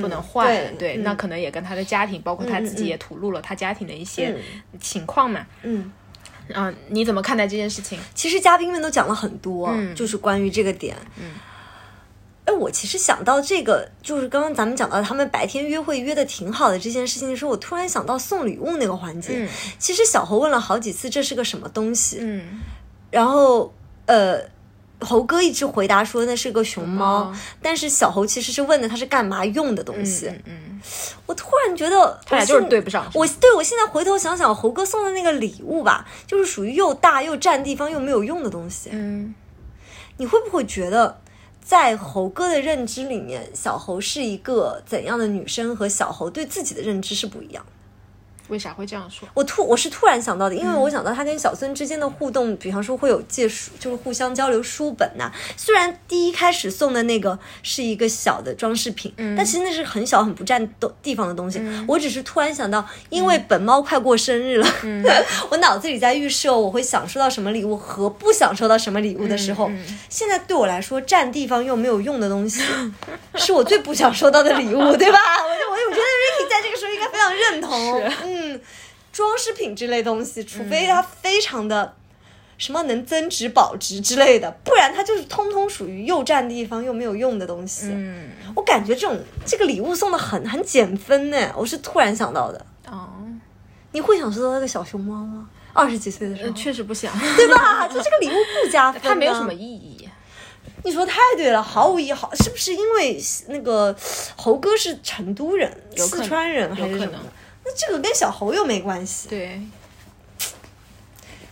[0.00, 0.46] 不能换。
[0.46, 5.46] 对对，那可能也跟他的家庭，包括他自己也吐露了他家庭的一些嗯情况嘛。
[5.62, 5.90] 嗯。
[6.54, 7.98] 嗯，你怎么看待这件事情？
[8.14, 10.96] 其实嘉宾们都讲了很多，嗯就是关于这个点。
[11.16, 11.32] 嗯，
[12.46, 19.34] 哎，我其实想到这个，就是刚刚咱们讲到他们白天约会约的挺好的这件事情的时候，我突然想到送礼物那个环节。
[19.34, 22.60] 嗯其实小侯问了好几次这是个什么东西，嗯，
[23.10, 23.74] 然后
[24.06, 24.40] 呃。
[25.00, 30.26] 猴哥一直回答说那是个熊猫，猫但是小猴其实是问的它是干嘛用的东西。
[30.26, 30.80] 嗯嗯，
[31.26, 33.08] 我突然觉得他俩就是对不上。
[33.14, 38.90] 我对我现在回头想想，猴哥送的那个礼物吧，就是属于又大又占地方又没有用的东西。
[38.92, 39.34] 嗯，
[40.16, 41.20] 你会不会觉得，
[41.62, 47.72] 在猴哥的认知里面，小猴是一个怎样的女生，和小猴对自己的认知是不一样的？
[48.48, 49.28] 为啥会这样说？
[49.34, 61.60] 我突我是突然想到的，因为我想到他跟小孙之间的互动，比方说会有借书，就是互相交流书本呐、虽然第一开始送的那个是一个小的装饰品，但其实那是很小很不占地地方的东西。
[61.86, 64.68] 我只是突然想到，因为本猫快过生日了，
[65.50, 69.70] 我脑子里在预设我会想收到什么礼物和不想收到什么礼物的时候，
[70.08, 72.62] 现在对我来说占地方又没有用的东西，
[73.36, 75.18] 是我最不想收到的礼物，对吧？
[75.42, 78.37] 我就我我觉得 Ricky 在这个时候应该非常认同，嗯，
[79.12, 81.94] 装饰品之类东西，除非它非常的。
[82.60, 87.86] 什么能增值保值之类的，不然它就是通通属于又占地方又没有用的东西。
[87.86, 92.66] 嗯，我感觉这种这个礼物送的很很减分呢，我是突然想到的。
[92.88, 93.10] 哦，
[93.92, 95.48] 你会想收到那个小熊猫吗？
[95.72, 97.86] 二十几岁的时候，确实不想，对吧？
[97.86, 100.08] 就这个礼物不加分，它没有什么意义。
[100.82, 102.12] 你说太对了，毫无意义。
[102.12, 103.94] 好，是不是因为那个
[104.34, 107.20] 猴哥是成都人、四川人还是什么？
[107.68, 109.28] 那这个跟小猴又没关系。
[109.28, 109.60] 对，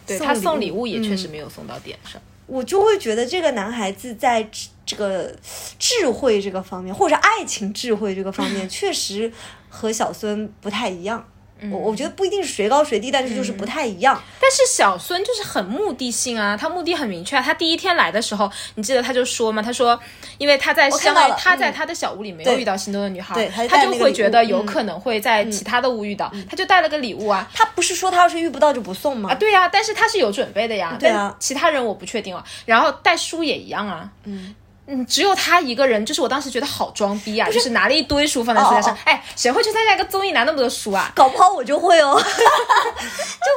[0.07, 2.21] 对他送礼物也确实没有送到点上。
[2.47, 4.49] 我就会觉得这个男孩子在
[4.87, 5.35] 这个
[5.79, 9.31] 智慧这个方面，或者爱情智慧这个方面， 确实
[9.69, 11.29] 和小孙不太一样。
[11.71, 14.23] 我我觉得不一定是谁高谁低，但是就是不太一样。
[14.41, 17.41] 但是小孙就是很目的性啊，他目的很明确。
[17.41, 19.99] 他第一天来的时候，你记得他就说嘛，他说，
[20.37, 27.49] 因为他在相当于他在他的小屋里没有遇到心动的女孩，他就会觉得有可能会在其他的屋遇到，他就带了个礼物啊。
[27.55, 29.31] 他不是说他要是遇不到就不送吗？
[29.31, 30.97] 啊，对呀，但是他是有准备的呀。
[31.01, 32.45] 对啊，其他人我不确定啊。
[32.67, 34.11] 然后带书也一样啊。
[34.25, 34.55] 嗯。
[34.89, 38.97] 嗯，只有他一个人，就是我当时觉得好装逼啊，就是拿了一堆书放在书架上。
[39.05, 41.11] 哎，谁会去参加一个综艺拿那么多书啊？
[41.15, 42.17] 搞不好我就会哦。
[42.23, 43.51] 就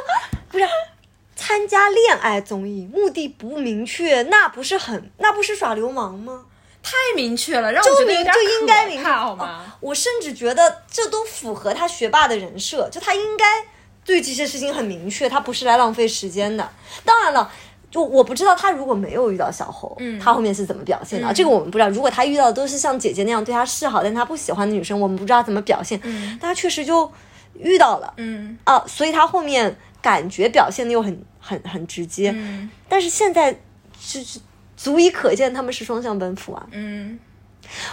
[0.48, 0.64] 不是
[1.36, 6.46] 参加恋爱综艺，目的不明确，那不是很那不是耍流氓吗？
[6.82, 9.64] 太明确了，让我觉得有点应该明确好吗？
[9.78, 13.44] 我甚至觉得这都符合他学霸的人设，就他应该
[14.04, 16.68] 对这些事情很明确，他不是来浪费时间的。
[17.04, 17.52] 当然了。
[17.90, 21.34] 就我不知道他如果没有遇到小猴，他后面是怎么表现的？
[21.34, 21.88] 这个我们不知道。
[21.88, 26.00] 如果他遇到的都是像姐姐那样对他示好，但他不喜欢的女生，我们不知道怎么表现。
[26.38, 27.10] 但他确实就
[27.54, 32.32] 遇到了，嗯啊，所以他后面感觉表现的又很很很直接。
[32.88, 34.38] 但是现在就是
[34.76, 36.64] 足以可见他们是双向奔赴啊。
[36.70, 37.18] 嗯，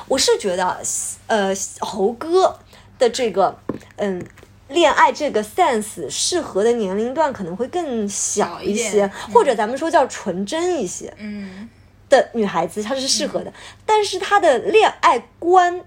[0.07, 0.79] 我是觉得
[1.25, 2.55] 呃猴哥
[2.99, 3.57] 的这个
[3.95, 4.23] 嗯。
[4.69, 11.69] 恋爱这个 sense 适合的年龄段可能会更小一些，或者咱们说叫纯真一些，嗯，
[12.10, 13.53] 的女孩子她是适合的，
[13.86, 15.82] 但是她的恋爱观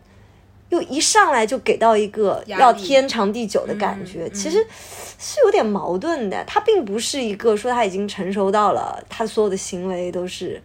[0.70, 4.66] 又一上来就给到一个要天长地久的感觉，其实
[5.18, 6.42] 是有点矛盾的。
[6.44, 10.62] 她并不是一个说她已经成熟到了，她所有的行为都是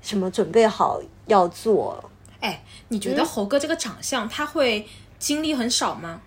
[0.00, 2.10] 什么准备好要做。
[2.40, 4.86] 哎，你觉得猴哥这个长相他会
[5.18, 6.20] 经历很少吗？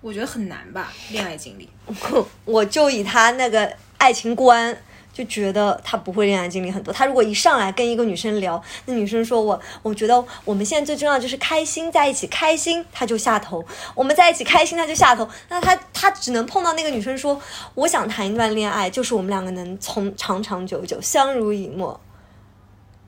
[0.00, 1.68] 我觉得很难吧，恋爱经历。
[2.46, 4.74] 我就以他那个爱情观，
[5.12, 6.92] 就觉得他不会恋爱经历很多。
[6.92, 13.62] 他如果一上来跟一个女生聊，那女生说我，我觉得我们现在最重要就是开心，在一起开心，他就下头。
[13.94, 15.28] 我们在一起开心，他就下头。
[15.50, 17.40] 那他他只能碰到那个女生说，
[17.74, 22.00] 我想谈一段恋爱，就是我们两个能从长长久久相濡以沫。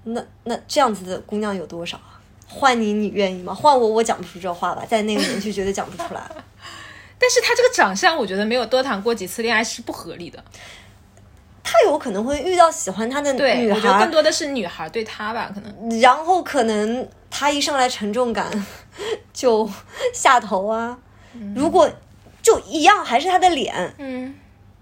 [0.04, 2.20] 那那这样子的姑娘有多少啊？
[2.46, 3.54] 换你，你愿意吗？
[3.54, 6.30] 换我，我讲不出这话吧，在那个年纪绝对讲不出来。
[7.22, 10.42] 但是他这个长相，我觉得没有多谈过几次恋爱是不合理的。
[11.62, 16.00] 他有可能会遇到喜欢他的女孩，我觉得更多的是女孩对他吧，可能。
[16.00, 18.50] 然后可能他一上来沉重感
[19.32, 19.70] 就
[20.12, 20.98] 下头啊。
[21.54, 21.88] 如果
[22.42, 24.34] 就一样，还是他的脸，嗯，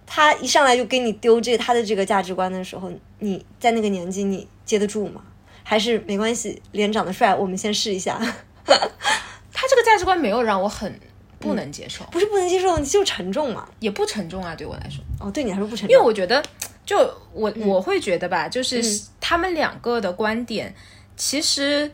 [0.06, 5.20] 他一上来就给你丢这他的这个价值观的时候，你在那个年纪你接得住吗？
[5.62, 8.18] 还是没关系，脸长得帅，我们先试一下。
[8.64, 10.98] 他这个价值观没有让我很。
[11.40, 15.02] 不能接受，不是不能接受，就沉重嘛，也不沉重啊，对我来说。
[15.18, 16.40] 哦，对你来说不沉重，因为我觉得，
[16.86, 16.98] 就
[17.32, 18.80] 我我会觉得吧，就是
[19.20, 20.72] 他们两个的观点
[21.16, 21.90] 其实，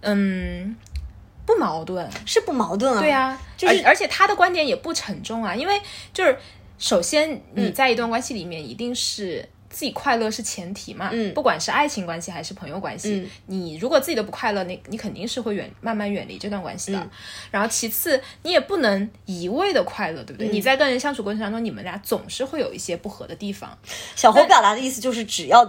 [0.00, 0.74] 嗯，
[1.44, 3.00] 不矛盾，是不矛盾啊。
[3.00, 5.80] 对啊，就是而且他的观点也不沉重啊，因为
[6.14, 6.38] 就是
[6.78, 9.48] 首先你在一段关系里面一定是。
[9.70, 11.10] 自己快乐是前提嘛？
[11.12, 17.10] 嗯，不管是爱情关系还是朋友关系，你如果自己都不快乐，你你肯定是会远慢慢远离这段关系的。
[17.50, 20.48] 然后其次，你也不能一味的快乐，对不对？
[20.48, 23.76] 你在跟人相处过程当中，你们俩总是会有一些不合的地方。
[24.16, 25.62] 小猴表达的意思就是，只要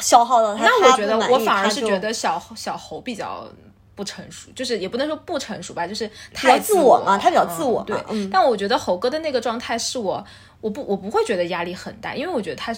[0.00, 3.46] 消耗到他，那我觉得我反而是觉得小小猴比较
[3.94, 7.84] 不成熟，就是也不能说不成熟吧，就是太自我嘛，他比较自我。
[7.84, 7.96] 对，
[8.32, 10.24] 但我觉得猴哥的那个状态是我，
[10.62, 12.74] 我不我不会觉得压力很大，因为我觉得他。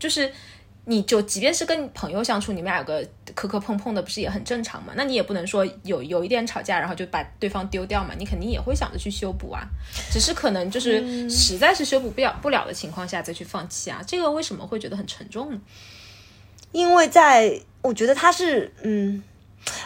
[0.00, 0.32] 就是，
[0.86, 4.94] 你就即便是跟朋友相处，你们俩有个磕磕碰碰的，不是也很正常嘛？
[4.96, 8.14] 那你也不能说有有一点吵架，然后就把对方丢掉嘛？
[8.18, 9.62] 你肯定也会想着去修补啊，
[10.10, 14.02] 只是可能就是实在是修补不了不了的情况下再去放弃啊。
[14.06, 15.60] 这个为什么会觉得很沉重呢？
[16.72, 19.22] 因为在我觉得他是，嗯，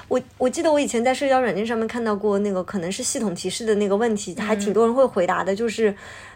[0.07, 5.95] 我我记得我以前在社交软件上面看到过那个可能是系统提示的那个问题，还挺多人会回答的，就是。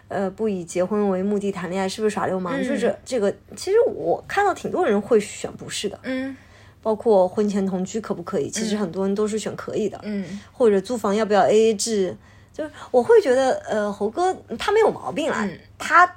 [0.09, 2.57] 呃，不以结婚为目的谈恋爱是不是耍流氓？
[2.61, 6.35] 就是这个，其实我看到挺多人会选不是的，嗯，
[6.81, 8.49] 包括婚前同居可不可以？
[8.49, 12.17] 其实很多人都是选可以的，嗯，或者租房要不要 A A 制？
[12.51, 16.11] 就是我会觉得，呃，猴哥他没有毛病啊，他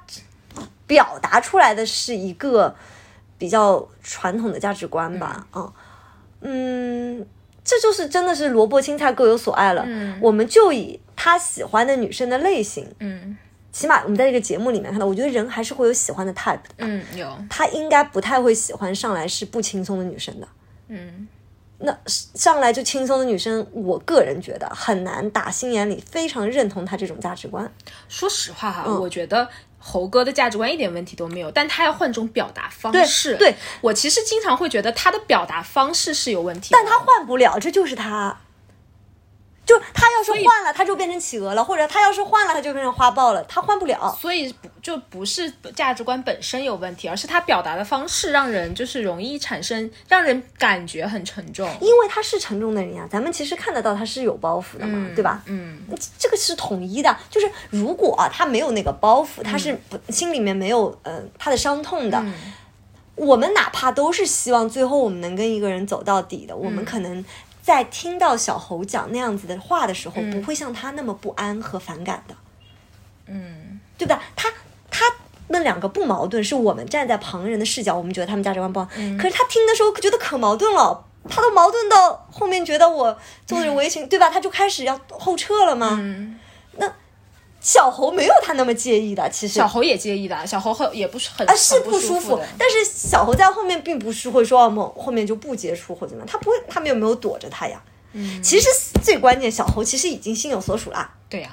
[0.87, 2.74] 表达出来的是一个
[3.37, 5.72] 比较传统的价值观吧，啊，
[6.40, 7.24] 嗯，
[7.62, 13.37] 这就是真的是萝卜青菜各有所爱了，嗯，我们就以他喜欢的女生的类型，嗯。
[13.72, 16.74] 起码我们在这个节目里面看到，我觉得人还是会有喜欢的 type 的。
[16.76, 20.47] 嗯，有，他应该不太会喜欢上来是不轻松的女生的。
[20.88, 21.26] 嗯，
[21.78, 27.72] 那上来就轻松的女生，我个人觉得很难打心眼里非常认同她这种价值观。
[28.09, 33.36] 说实话哈，嗯我觉得猴哥的价值观一点问题都没有，但他要换种表达方式。
[33.38, 38.38] 对我其实经常会觉得他的表达方式是有问题的，但他换不了，这就是他。
[39.64, 43.42] 就他要是换了，他就变成企鹅了；或者他要是换了，他就变成花豹了。
[43.44, 44.16] 他换不了。
[44.20, 51.68] 所以不就不是价值观本身有问题，而是他表达的方式让人就是容易产生让人感觉很沉重。
[51.80, 55.40] 因为他是沉重的人呀，咱们其实看得到他是有包袱的嘛，对吧？
[55.46, 55.80] 嗯，
[56.18, 62.20] 这个是统一的，就是如果啊他没有那个包袱，他是不心里面没有呃他的伤痛的，
[63.14, 67.24] 我们哪怕都是希望最后我们能跟一个人走到底的，我们可能
[67.62, 72.34] 在听到小猴讲那样子的话的时候，不会像他那么不安和反感的，
[73.26, 74.20] 嗯，对吧？
[74.36, 74.50] 他
[74.90, 75.06] 他
[75.48, 78.86] 们两个不矛盾，是我们站在旁人的视角，我们觉得他们价值观不好，
[79.18, 81.06] 可是他听的时候觉得可矛盾了。
[81.30, 84.28] 他都矛盾到后面，觉得我做人为 情，对吧？
[84.28, 85.96] 他就开始要后撤了嘛。
[86.00, 86.36] 嗯
[86.78, 86.92] 那
[87.62, 92.44] 小猴没有他那么介意的，其实小猴也介意的，小猴很也不是很啊是不舒服的。
[92.58, 97.80] 但是小猴在后面并不是会说哦，后面就不接触或怎么样，他不会，他们有没有躲着他呀？
[98.14, 98.68] 嗯，其实
[99.02, 101.10] 最关键，小猴其实已经心有所属啦。
[101.28, 101.50] 对呀、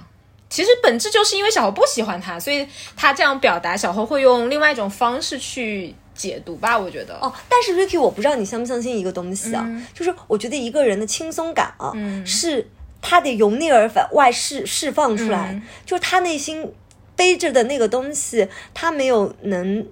[0.49, 7.13] 其实本质就是因为小猴不喜欢他，所以他这样表达，小猴会用另外一种方式去解读吧，我觉得。
[7.21, 11.93] 哦，但是 Ricky，我不知道你相不相信一个东西啊，嗯就是我觉得一个人的轻松感啊，
[12.25, 12.67] 是
[13.01, 16.71] 他得由内而外释释放出来，嗯就是他内心
[17.15, 19.85] 背着的那个东西，他没有能。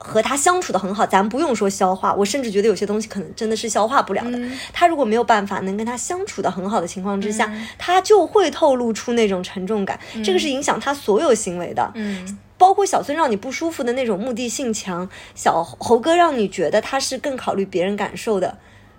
[0.00, 4.38] 和他相处的很好，咱不用说消化，我甚至觉得有些东西可能真的是消化不了的。
[4.38, 11.90] 嗯他如果没有办法能跟他相处的很好的情况之下，他就会透露出那种沉重感，这个是影响他所有行为的。
[11.96, 18.56] 嗯包括小孙让你不舒服的那种目的性强，小猴哥让你觉得他是更考虑别人感受的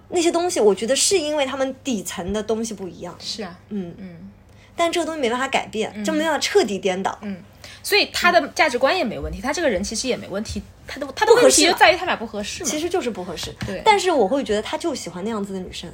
[0.10, 4.32] 那些东西，我觉得是因为他们底层的东西不一样，是啊，嗯嗯，
[4.76, 7.18] 但这个东西没办法改变，就没办法彻底颠倒。
[7.22, 7.38] 嗯
[7.82, 12.70] 所以他的价值观也没问题，他这个人其实也没问题，他的他的问题就在于他俩不合适嘛。
[12.70, 13.56] 其实就是不合适。
[13.66, 15.90] 对但是我会觉得他就喜欢那样子的女生，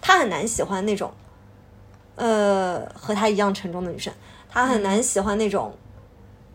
[0.00, 1.12] 他很难喜欢那种，
[2.16, 4.12] 呃，和他一样沉重的女生，
[4.48, 5.76] 他很难喜欢那种。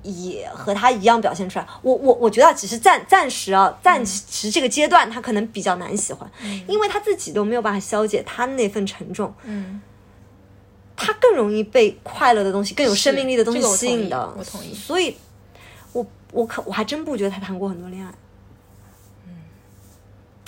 [0.03, 6.29] 也和他一样表现出来，我我我觉得啊只是暂暂时啊，暂时这个阶段他可能比较难喜欢，
[6.67, 9.81] 因为他自己都没有办法消解他那份沉重，嗯，
[10.95, 14.33] 他更容易被快乐的东西、更有生命力的东西吸引的。
[14.37, 14.73] 我同意。
[14.73, 15.15] 所以，
[15.93, 18.13] 我我可我还真不觉得他谈过很多恋爱。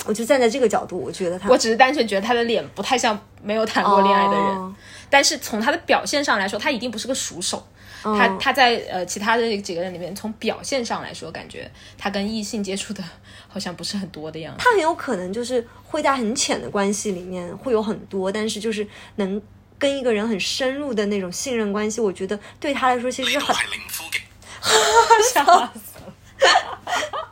[0.08, 4.76] 我就站在这个角度，我觉得他，我只是单纯觉得他的脸不太像没有谈过恋爱的人，哦。
[5.10, 7.66] 但是从他的表现上来说，他一定不是个熟手。
[8.14, 13.04] 他他在呃其他的几个人里面，从表现上来说，感觉他跟异性接触的
[13.50, 14.64] 好像不是很多的样子。
[14.64, 19.42] 他很有可能就是会在很浅的关系里面会有很多，但是就是能
[19.80, 23.56] 跟一个人很深入的那种信任关系，我觉得对他来说其实是很。
[23.56, 24.20] 係零夫嘅。
[25.34, 25.44] 笑
[25.76, 26.14] 死了！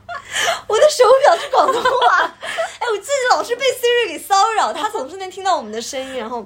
[0.67, 6.45] 我的手表是广东话，哎，我自己老是被 Siri 给骚扰，他总是能听到我们的声音，然后，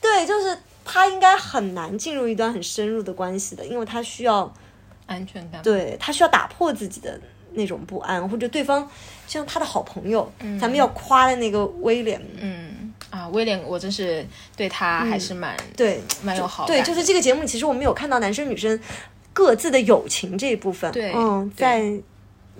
[0.00, 4.52] 对，就是他应该很难进入一段很深入的关系的，因为他需要，
[5.06, 5.62] 安全感。
[5.62, 7.20] 对他需要打破自己的
[7.52, 8.88] 那种不安，或者对方
[9.26, 10.30] 像他的好朋友，
[10.60, 12.92] 咱们要夸的那个威廉，嗯。
[13.10, 14.26] 啊，威廉，我真是
[14.56, 18.78] 对他还是蛮对蛮有好感对，就是这个节目，其实我们有看到男生女生
[19.34, 22.00] 各自的友情这一部分，对嗯，在。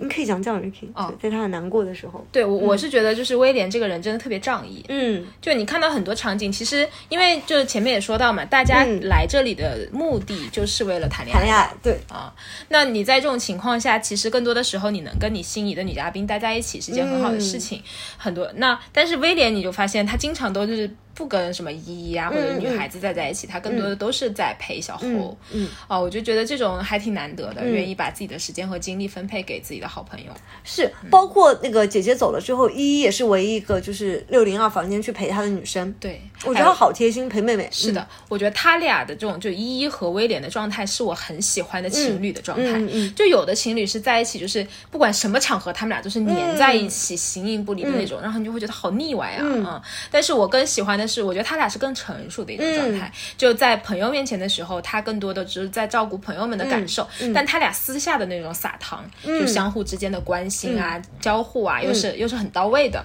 [0.03, 1.13] 你可以講講 Ricky，哦。
[1.21, 4.83] 在他很难过的时候，对我我是觉得就是威廉这个人真的特别仗义。
[4.89, 11.39] 嗯，就你看到很多场景，其实因为就是前面也说到嘛，大家来这里的目的就是为了谈恋爱。
[11.39, 12.33] 谈恋爱，对，啊，
[12.69, 17.81] 那你在这种情况下，其实更多的时候，你能跟你心仪的女嘉宾待在一起是件很好的事情。
[18.17, 25.03] 很多那，但是威廉你就发现他经常都是不跟什么依依啊或者女孩子再在一起，他更多的都是在陪小猴。
[25.03, 25.69] 嗯嗯。
[25.87, 30.31] 哦，我就觉得这种还挺难得的，愿意把自己的时间和精力分配给自己的好朋友。
[30.63, 42.79] 是，包括那个姐姐走了之后，依依也是唯一一个就是六零二房间去陪她的女生，对，我觉得她好贴心，陪妹妹，是的，我觉得他俩的这种就依依和威廉的状态是我很喜欢的情侣的状态。
[42.79, 49.41] 嗯嗯就有的情侣是在一起，就是不管什么场合，他们俩都是黏在一起、形影不离的那种，然后你就会觉得好腻歪啊。
[49.43, 53.09] 嗯，但是我更喜欢的是，我觉得他俩是更成熟的一種狀態。
[53.37, 63.03] 就在朋友面前的时候，他更多的只是在照顾朋友们的感受，但他俩私下的那种撒糖，就相互之间的关心啊、交互啊，又是又是很到位的。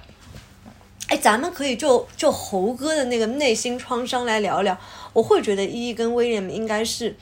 [1.09, 4.78] 哎，咱们可以就就猴哥的那个内心创伤来聊聊。
[5.14, 7.16] 我会觉得依依跟威廉应该是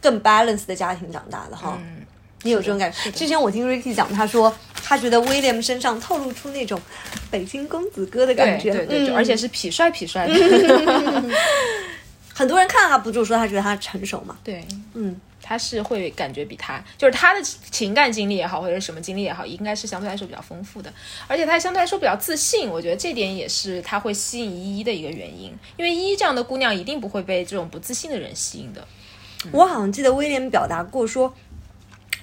[0.00, 1.78] 更 balance 的家庭长大的哈。
[1.80, 2.04] 嗯，
[2.42, 3.10] 你有这种感觉？
[3.12, 4.52] 之前我听 Ricky 讲，他说
[4.88, 6.80] 他觉得 William 身上透露出那种
[7.30, 10.32] 北京公子哥的感觉，对对，就嗯而且是痞帅痞帅的。
[12.34, 14.38] 很多人看他不就说他觉得他成熟嘛？
[14.42, 14.64] 对，
[14.94, 20.90] 嗯，他是会感觉比他，就是他的情感经历也好，或者什么经历也好，应该是相对来说比较丰富的，
[21.26, 28.86] 而且他相对来说比较自信，我觉得这点也是他会吸引依依的一个原因，因为依依这样的姑娘一定不会被这种不自信的人吸引的。
[29.52, 31.34] 我好像记得威廉表达过说，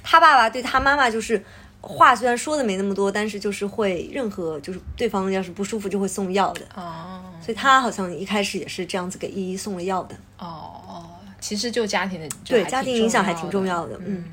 [0.02, 1.44] 他爸爸对他妈妈就是
[1.88, 10.16] 话虽然说的没那么多，但是就是会任何就是对方要是不舒服就会送药的，哦所以他好像一开始也是这样子给依依送了药的。
[10.40, 11.06] 哦哦，
[11.40, 14.26] 其实就家庭的对家庭影响还挺重重要的，嗯，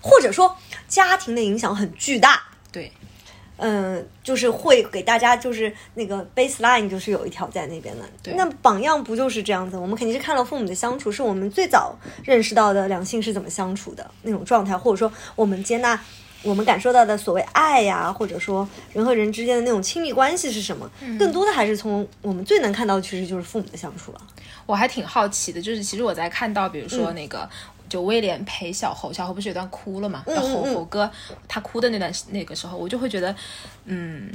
[0.00, 0.56] 或者说
[0.88, 2.40] 家庭的影响很巨大。
[2.72, 2.90] 对，
[3.58, 8.04] 嗯，就是会给大家就是那个 baseline 就是有一条在那边的。
[8.22, 9.76] 对那榜样不就是这样子？
[9.76, 11.94] 我们肯定是看了父母的相处，是我们最早
[12.24, 16.00] 认识到的两性是怎么相处的那种状态，或者说我们接纳。
[16.46, 20.88] 我们感受到的所谓爱呀，或者说人和人之间的那种亲密关系是什么？
[21.02, 24.20] 嗯更多的还是从我们最能看到的，其实就是父母的相处了。
[24.64, 27.48] 我还挺好奇的，就是其实我在看到，比如嗯说那个。
[27.88, 30.24] 就威廉陪小猴，小猴不是有段哭了嘛？
[30.26, 31.08] 嗯然后猴哥
[31.46, 33.32] 他哭的那段那个时候，我就会觉得，
[33.84, 34.28] 嗯，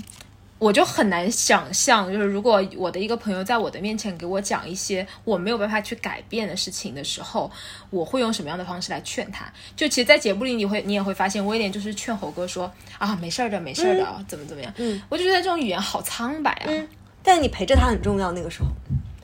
[0.61, 7.49] 我就很难想象，就是如果我的一个朋友在我的面前给我讲一些我没有办法去改变的事情的时候，
[7.89, 9.51] 我会用什么样的方式来劝他？
[9.75, 14.71] 就其实，在节目里你会你也会发现，威廉就是劝猴哥说啊，没事儿的，没事儿的，怎么怎么样。
[14.77, 16.87] 嗯，我就觉得这种语言好苍白啊，嗯，
[17.23, 18.67] 但是你陪着他很重要，那个时候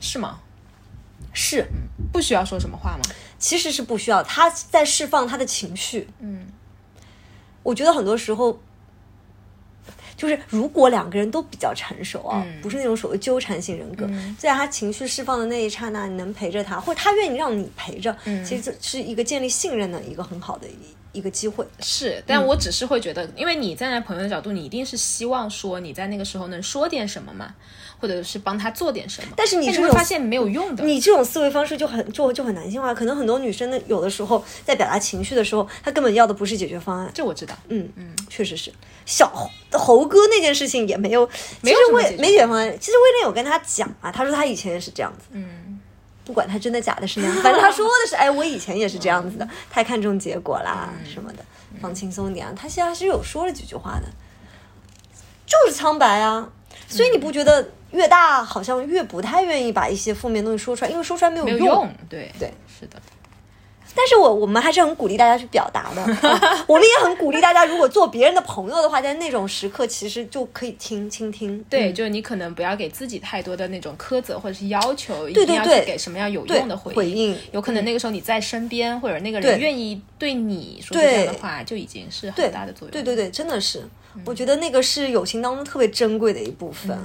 [0.00, 0.40] 是吗？
[1.32, 1.64] 是，
[2.12, 3.14] 不需要说什么话吗？
[3.38, 6.08] 其实是不需要，他在释放他的情绪。
[6.18, 6.48] 嗯，
[7.62, 8.60] 我觉得很多时候，
[10.18, 12.60] 就是如果两个人都比较成熟啊，嗯。
[12.60, 14.06] 不是那种所谓纠缠性人格，
[14.36, 18.44] 在他情绪释放的那一刹那，你能陪着他，或者他愿意让你陪着，嗯。
[18.44, 21.64] 其实这是一个建立信任的一个很好的一一个机会。
[21.80, 27.54] 是，嗯但我只是会觉得，因为你站在朋友的角度，你一定是希望说你在那个时候能说点什么嘛，
[28.00, 29.28] 或者是帮他做点什么。
[29.36, 30.84] 但是你你这种会发现没有用的。
[30.84, 37.10] 你这种思维方式就很就就很男性化，可能很多女生的有的时候在表达情绪的时候，她根本要的不是解决方案。
[37.14, 38.72] 这我知道，嗯嗯，确实是。
[39.04, 41.28] 小猴猴哥那件事情也没有，
[41.62, 42.70] 没有什么为解没解决方案。
[42.78, 45.80] 其实威廉有跟他讲啊，他说他以前也是这样子，嗯，
[46.24, 51.44] 不管他真的假的是那样，反正他说的是， 哎，我以前也是这样子的，太看重结果啦、嗯什么的，
[51.80, 52.52] 放轻松点啊。
[52.54, 54.06] 他现在是有说了几句话的，
[55.46, 56.50] 就是苍白啊。
[56.88, 63.00] 所以你不觉得越大好像越不太愿意把一些负面东西说出来，因为说出来没有没有用，对对，是的，
[63.94, 71.64] 但是我我们还是很鼓励大家去表达的，啊 我们也很鼓励大家，如果做别人的朋友的话，在那种时刻其实就可以听倾听。
[71.68, 71.94] 对，嗯。
[71.94, 77.16] 就是你可能不要给自己太多的那种苛责或者是要求，一定要去给什么样有用的回应。
[77.16, 77.38] 应。
[77.52, 82.90] 有可能那个时候你在身边，或者那个人愿意对你说出这样的话，就已经是很大的作用。
[82.92, 83.82] 对对对，真的是，
[84.24, 86.96] 我觉得那个是友情当中特别珍贵的一部分。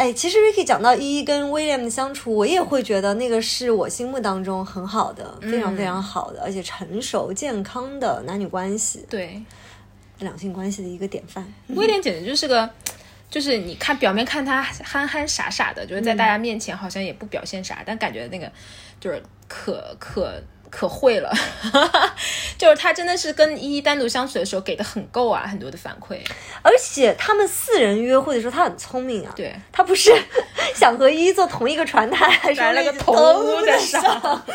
[0.00, 9.42] 哎，其实 Ricky 讲到依依跟 William 的相处，我也会觉得那个是我心目当中很好的、非常非常好的，而且成熟健康的男女关系、对，
[10.20, 11.46] 两性关系的一个典范。
[11.76, 12.70] 威廉简直就是个，
[13.28, 18.50] 就是你看表面看他憨憨傻傻的，就是在大家面前好像也不表现啥，但感觉那个
[18.98, 20.32] 就是可可
[20.70, 21.30] 可会了，
[22.56, 26.18] 就是他真的是跟依依单独相处的时候给的很够啊，很多的反馈。
[26.62, 29.32] 而且他们四人约会的时候，他很聪明啊。
[29.36, 30.10] 对，他不是
[30.74, 34.00] 想和依依坐同一个船台，还说来了个同屋在上。
[34.00, 34.20] 上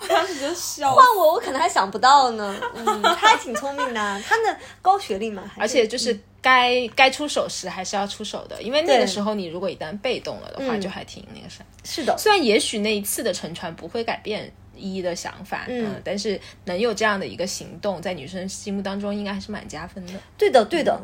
[0.00, 2.54] 我当时就笑换我，我可能还想不到呢。
[2.74, 11.64] 嗯，他还挺聪明的啊，他的高学历嘛，而且就是该该出手时还是要出手的，因为那个时候你如果一旦被动了的话，嗯就还挺那个啥。
[11.84, 14.52] 是的，虽然也许那一次的沉船不会改变
[14.82, 20.12] 依依的想法，嗯但是能有这样的一个行动，在女生心目当中应该还是蛮加分的。
[20.36, 21.00] 对的，对的。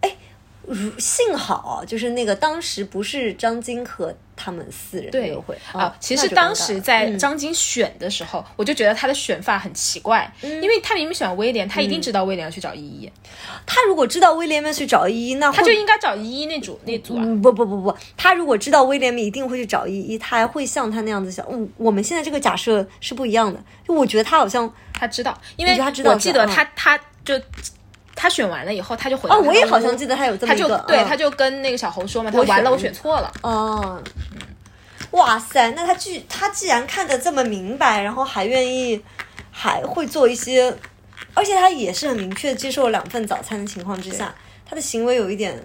[0.00, 0.16] 哎，
[0.62, 5.56] 如幸好啊，就是那个当时不是张晶和他们四人约会。
[5.72, 13.12] 啊，其实当时在张晶选的时候，我就觉得他的选法很奇怪，因为他明明选威廉，他一定知道威廉要去找依依，
[13.66, 17.22] 他如果知道威廉要去找依依，那他就应该找依依那组那组啊。
[17.24, 21.44] 嗯，不不不不，他如果知道威廉一定会去找依依，他还会像他那样子想。
[21.50, 27.40] 嗯，我们现在这个假设是不一样的，就我觉得他好像他知道，因为觉得他知道我记得他他就
[28.14, 31.06] 他选完了以后，他就回到哦，我也好像记得他有这么他就一个，对，嗯。
[31.06, 33.32] 他就跟那个小猴说嘛，他我完了，我选错了。
[33.42, 34.02] 哦，
[35.10, 39.00] 哇塞，那他既他既然看得这么明白，然后还愿意，
[39.50, 40.74] 还会做一些，
[41.34, 44.34] 而且他也是很明确接受了两份早餐的情况之下，
[44.64, 45.60] 他的行为有一点，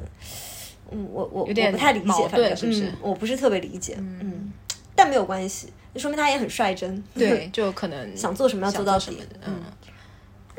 [0.91, 2.95] 嗯，我我有点我不太理解，矛反正是不是嗯。
[3.01, 4.51] 我不是特别理解，嗯，
[4.95, 7.03] 但没有关系，那说明他也很率真。
[7.15, 9.61] 对， 就可能想做什么要做到什么，嗯，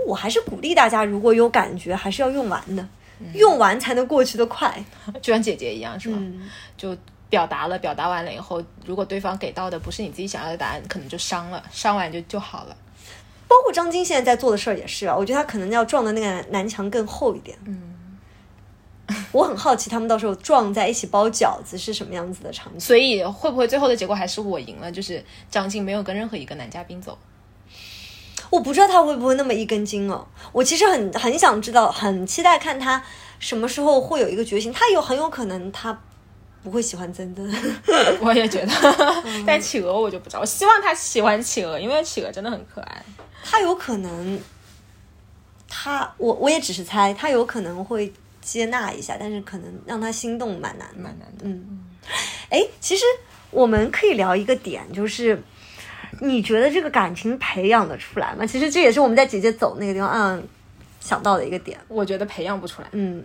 [0.06, 2.86] 我还是鼓励大家，如果有感觉，还是要用完的，
[3.34, 4.82] 用完才能过去的快。
[5.20, 6.16] 就像姐姐一样，是吧？
[6.20, 6.96] 嗯就
[7.28, 12.76] 表达了，表达完了以后，如果对方给到的不是你自己想要的答案，可能就伤了，伤完就就好了。
[13.46, 17.56] 包括张晶现在在做的事儿也是啊，我觉得他可能要撞的那个南墙更厚一点。
[17.66, 17.94] 嗯，
[19.32, 22.80] 我很好奇他们到时候撞在一起包饺子是什么样子的场景。
[22.80, 24.90] 所以会不会最后的结果还是我赢了？
[24.90, 27.18] 就是张晶没有跟任何一个男嘉宾走。
[28.50, 30.26] 我不知道他会不会那么一根筋哦。
[30.52, 33.02] 我其实很很想知道，很期待看他
[33.38, 34.72] 什么时候会有一个觉醒。
[34.72, 35.98] 他有很有可能他
[36.62, 37.50] 不会喜欢曾曾，
[38.20, 38.72] 我也觉得，
[39.46, 40.40] 但企鹅我就不知道。
[40.40, 43.02] 我希望他喜欢企鹅，因为企鹅真的很可爱。
[43.42, 44.38] 他有可能，
[45.68, 50.96] 他我我也只是猜，他有可能会接纳一下，但是可能让他心动蛮难的。
[50.96, 51.44] 蛮难的。
[51.44, 51.86] 嗯，
[52.50, 53.04] 哎，其实
[53.50, 55.42] 我们可以聊一个点，就是
[56.20, 58.46] 你觉得这个感情培养的出来吗？
[58.46, 60.42] 其实这也是我们在姐姐走那个地方，嗯，
[61.00, 61.78] 想到的一个点。
[61.88, 62.88] 我觉得培养不出来。
[62.92, 63.24] 嗯，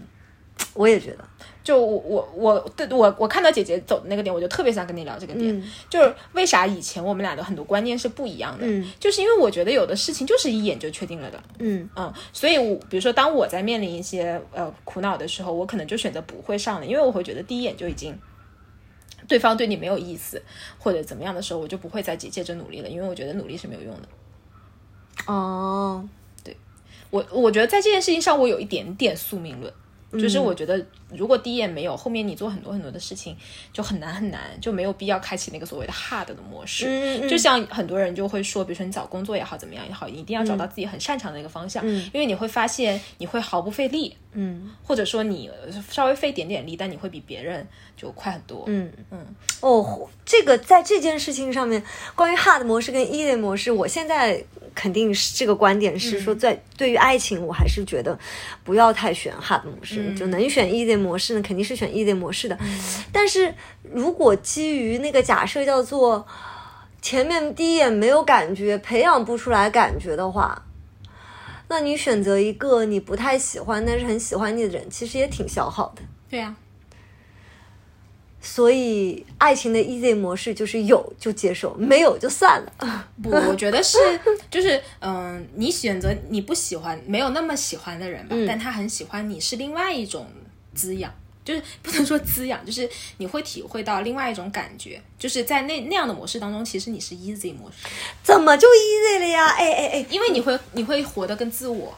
[0.74, 1.26] 我也觉得，
[1.64, 18.18] 就我我我对我我看到姐姐走的那个点，我就特别想跟你聊这个点，嗯就是为啥以前我们俩的很多观念是不一样的，嗯就是因为我觉得有的事情就是一眼就确定了的，嗯嗯，所以我比如说当我在面临一些呃苦恼的时候，我可能就选择不会上了，因为我会觉得第一眼就已经。
[19.28, 20.42] 对方对你没有意思，
[20.78, 24.08] 或者怎么样的时候，我就不会再接接着努力了，因为我觉得努力是没有用的。
[25.26, 26.08] 哦，
[26.44, 26.56] 对
[27.10, 29.74] 我我觉得在这件事情上，我有一点点宿命论，
[30.12, 33.36] 嗯就是我觉得如果第一眼没有，后面你做很多很多的事情
[33.72, 36.88] 就很难很难，就没有必要开启那个所谓的 hard 的模式。
[36.88, 42.10] 嗯嗯就像很多人就会说，比如说你找工作也好，怎么样也好，你一定要找到自己很擅长的一个方向，嗯。
[42.14, 44.72] 因为你会发现你会毫不费力，嗯。
[44.84, 48.64] 或者说你呃稍微费点点力，但你会比别人就快很多。
[48.68, 48.92] 嗯。
[49.12, 49.20] 嗯，
[49.62, 51.82] 哦，这个在这件事情上面，
[52.16, 54.44] 关于 hard 模式跟 easy 模式，我现在
[54.74, 58.18] 肯定是这个观点是说，在、对于爱情，我还是觉得
[58.64, 62.58] 不要太选 hard 模式，就能选 e 类模式呢，肯定是选 e 类模式的。
[63.12, 63.54] 但是
[63.92, 66.26] 如果基于那个假设叫做
[67.02, 70.64] 前面第一眼没有感觉，培养不出来感觉的话。
[71.68, 76.04] 那你选择一个你不太喜欢，但是很喜欢你的人，其实也挺消耗的。
[76.30, 76.56] 对呀、
[78.40, 82.72] 所以，爱情的 easy 模式就是有就接受，没有就算了。
[83.24, 83.98] 不，我觉得是，
[84.52, 90.28] 就是，嗯、你选择你不喜欢、没有那么喜欢的人吧，嗯但他很喜欢你，是另外一种
[90.76, 91.12] 滋养，
[91.44, 97.88] 就是不能说滋养，就是你会体会到另外一种感觉，就是在那那样的模式当中，其实你是 easy 模式，
[98.22, 99.48] 怎么就 easy 了呀？
[99.58, 101.98] 哎哎哎，因为你会你会活得更自我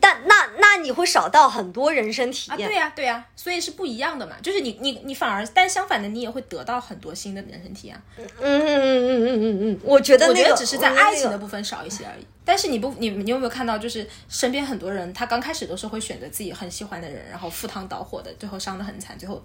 [0.00, 2.68] 但那那你会少到很多人生体啊，验。
[2.68, 8.02] 对呀、对呀、所以是不一样的嘛，就是你你你反而，但相反的，你也会得到很多新的人生体验。
[8.16, 12.26] 嗯嗯嗯嗯嗯嗯嗯，我觉得、那个、我觉得只是在爱情的部分少一些而已。
[12.44, 19.42] 但是你不，你你有没有看到，就是身边很多人，他刚开始都是会选择自己很喜欢的人，然后赴汤蹈火的，最后伤得很惨，最后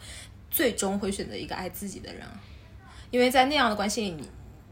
[0.50, 2.22] 最终会选择一个爱自己的人，
[3.12, 4.28] 因为在那样的关系里，你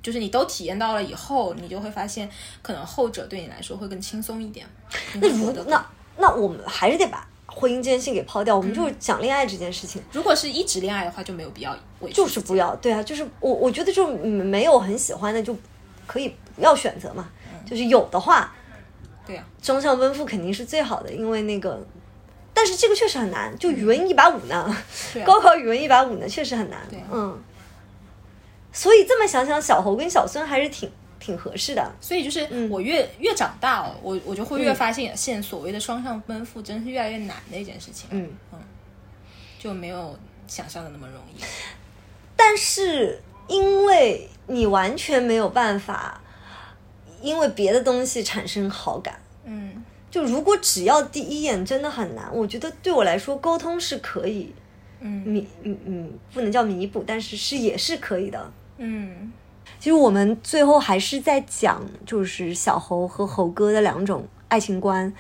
[0.06, 2.30] 就是你都体验到了以后，你就会发现，
[2.62, 4.64] 可能后者对你来说会更轻松一点。
[5.16, 5.84] 那如那
[6.18, 10.00] 那我们还是得把婚姻这件事给抛掉，我们就是讲恋爱这件事情。
[10.12, 11.76] 如果是一直恋爱的话，就没有必要
[12.14, 15.58] 就是不要，对啊，就是我我觉得就嗯没有很喜欢的就
[16.06, 17.28] 可以不要选择嘛，
[17.66, 18.54] 就是有的话，
[19.26, 21.84] 对呀、双向奔赴肯定是最好的，因为那个，
[22.54, 24.78] 但是这个确实很难，就语文一百五呢，
[25.26, 27.42] 高考语文一百五呢，确实很难，对啊嗯，
[28.76, 38.10] 所以这么想想，小猴跟小孙还是挺挺合适的，所以就是我越、越长大哦，我我就会越发现，现所谓的双向奔赴真是越来越难的一件事情。
[38.12, 38.30] 嗯
[39.58, 40.16] 就没有
[40.46, 41.42] 想象的那么容易。
[42.36, 46.22] 但是因为你完全没有办法，
[47.22, 49.20] 因为别的东西产生好感。
[49.46, 54.54] 嗯就如果只要第一眼真的很难，我觉得对我来说沟通是可以
[55.00, 58.52] 嗯弥嗯嗯不能叫弥补，但是是也是可以的。
[58.78, 59.32] 嗯
[59.80, 65.12] 其实我们最后还是在讲，就是小猴和猴哥的两种爱情观，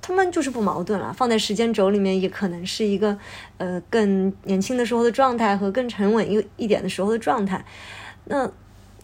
[0.00, 1.12] 他们就是不矛盾了。
[1.12, 3.16] 放在时间轴里面，也可能是一个
[3.58, 7.64] 呃更年轻的时候的状态和更沉稳一一点的时候的状态。
[8.26, 8.50] 那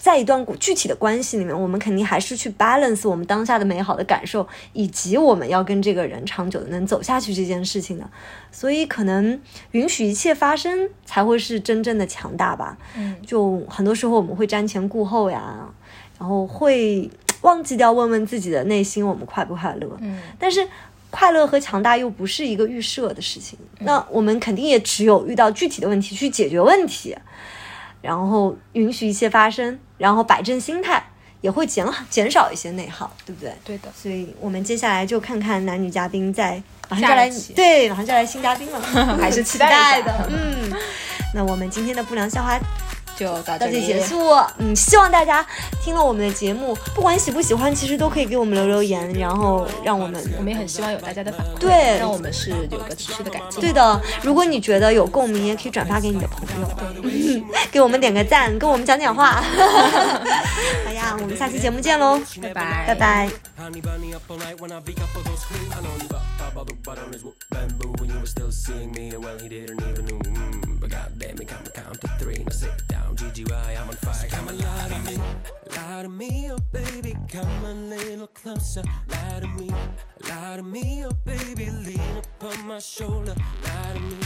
[0.00, 8.10] 在一段具体的关系里面，我们肯定还是去 balance 我们当下的美好的感受，以及我们要跟这个人长久的能走下去这件事情的。
[8.50, 9.38] 所以，可能
[9.72, 12.78] 允许一切发生，才会是真正的强大吧。
[12.96, 15.68] 嗯就很多时候我们会瞻前顾后呀，
[16.18, 17.10] 然后会
[17.42, 19.86] 忘记掉问问自己的内心，我们快不快乐？
[20.00, 20.66] 嗯但是
[21.10, 27.14] 快乐和强大又不是一个预设的事情，那我们肯定也只有遇到具体的问题去解决问题。
[28.02, 31.02] 然后允许一切发生，然后摆正心态，
[31.42, 33.54] 也会减减少一些内耗，对不对？
[33.62, 38.80] 对的，所以我们接下来就看看男女嘉宾在马上就来对，马上就来新嘉宾了，
[39.20, 40.26] 还是期 期待的。
[40.30, 40.72] 嗯，
[41.34, 42.58] 那我们今天的不良笑话
[43.20, 44.00] 就到这里到这里结。
[44.06, 44.30] 束。
[44.56, 45.46] 嗯，希望大家
[45.82, 53.60] 听了我们的节目，不管喜不喜欢，其实都可以给我们留留言，然后让我们我们也很希望有大家的反馈，对让我们是有个持续的改进。
[53.60, 59.42] 对的，如果你觉得有共鸣，也可以转发给你的朋友，给我们点个赞，跟我们讲讲话。
[59.42, 62.94] 好呀，我们下期节目见喽，拜拜，拜。
[62.94, 63.30] 拜。
[63.60, 65.68] Honey bunny up all night when I be up for those cream.
[65.70, 68.26] I know you got top of the butt on his whoop bamboo when you were
[68.26, 69.12] still seeing me.
[69.18, 70.18] Well, he didn't even know.
[70.18, 72.00] Mm, but goddamn, he come count
[73.30, 74.28] GGY, I'm on fire.
[74.28, 75.16] Come and lie to me,
[75.76, 78.82] lie to me, oh baby, come a little closer.
[79.08, 79.70] Lie to me,
[80.28, 83.34] lie to me, oh baby, lean upon my shoulder.
[83.64, 84.16] Lie to me,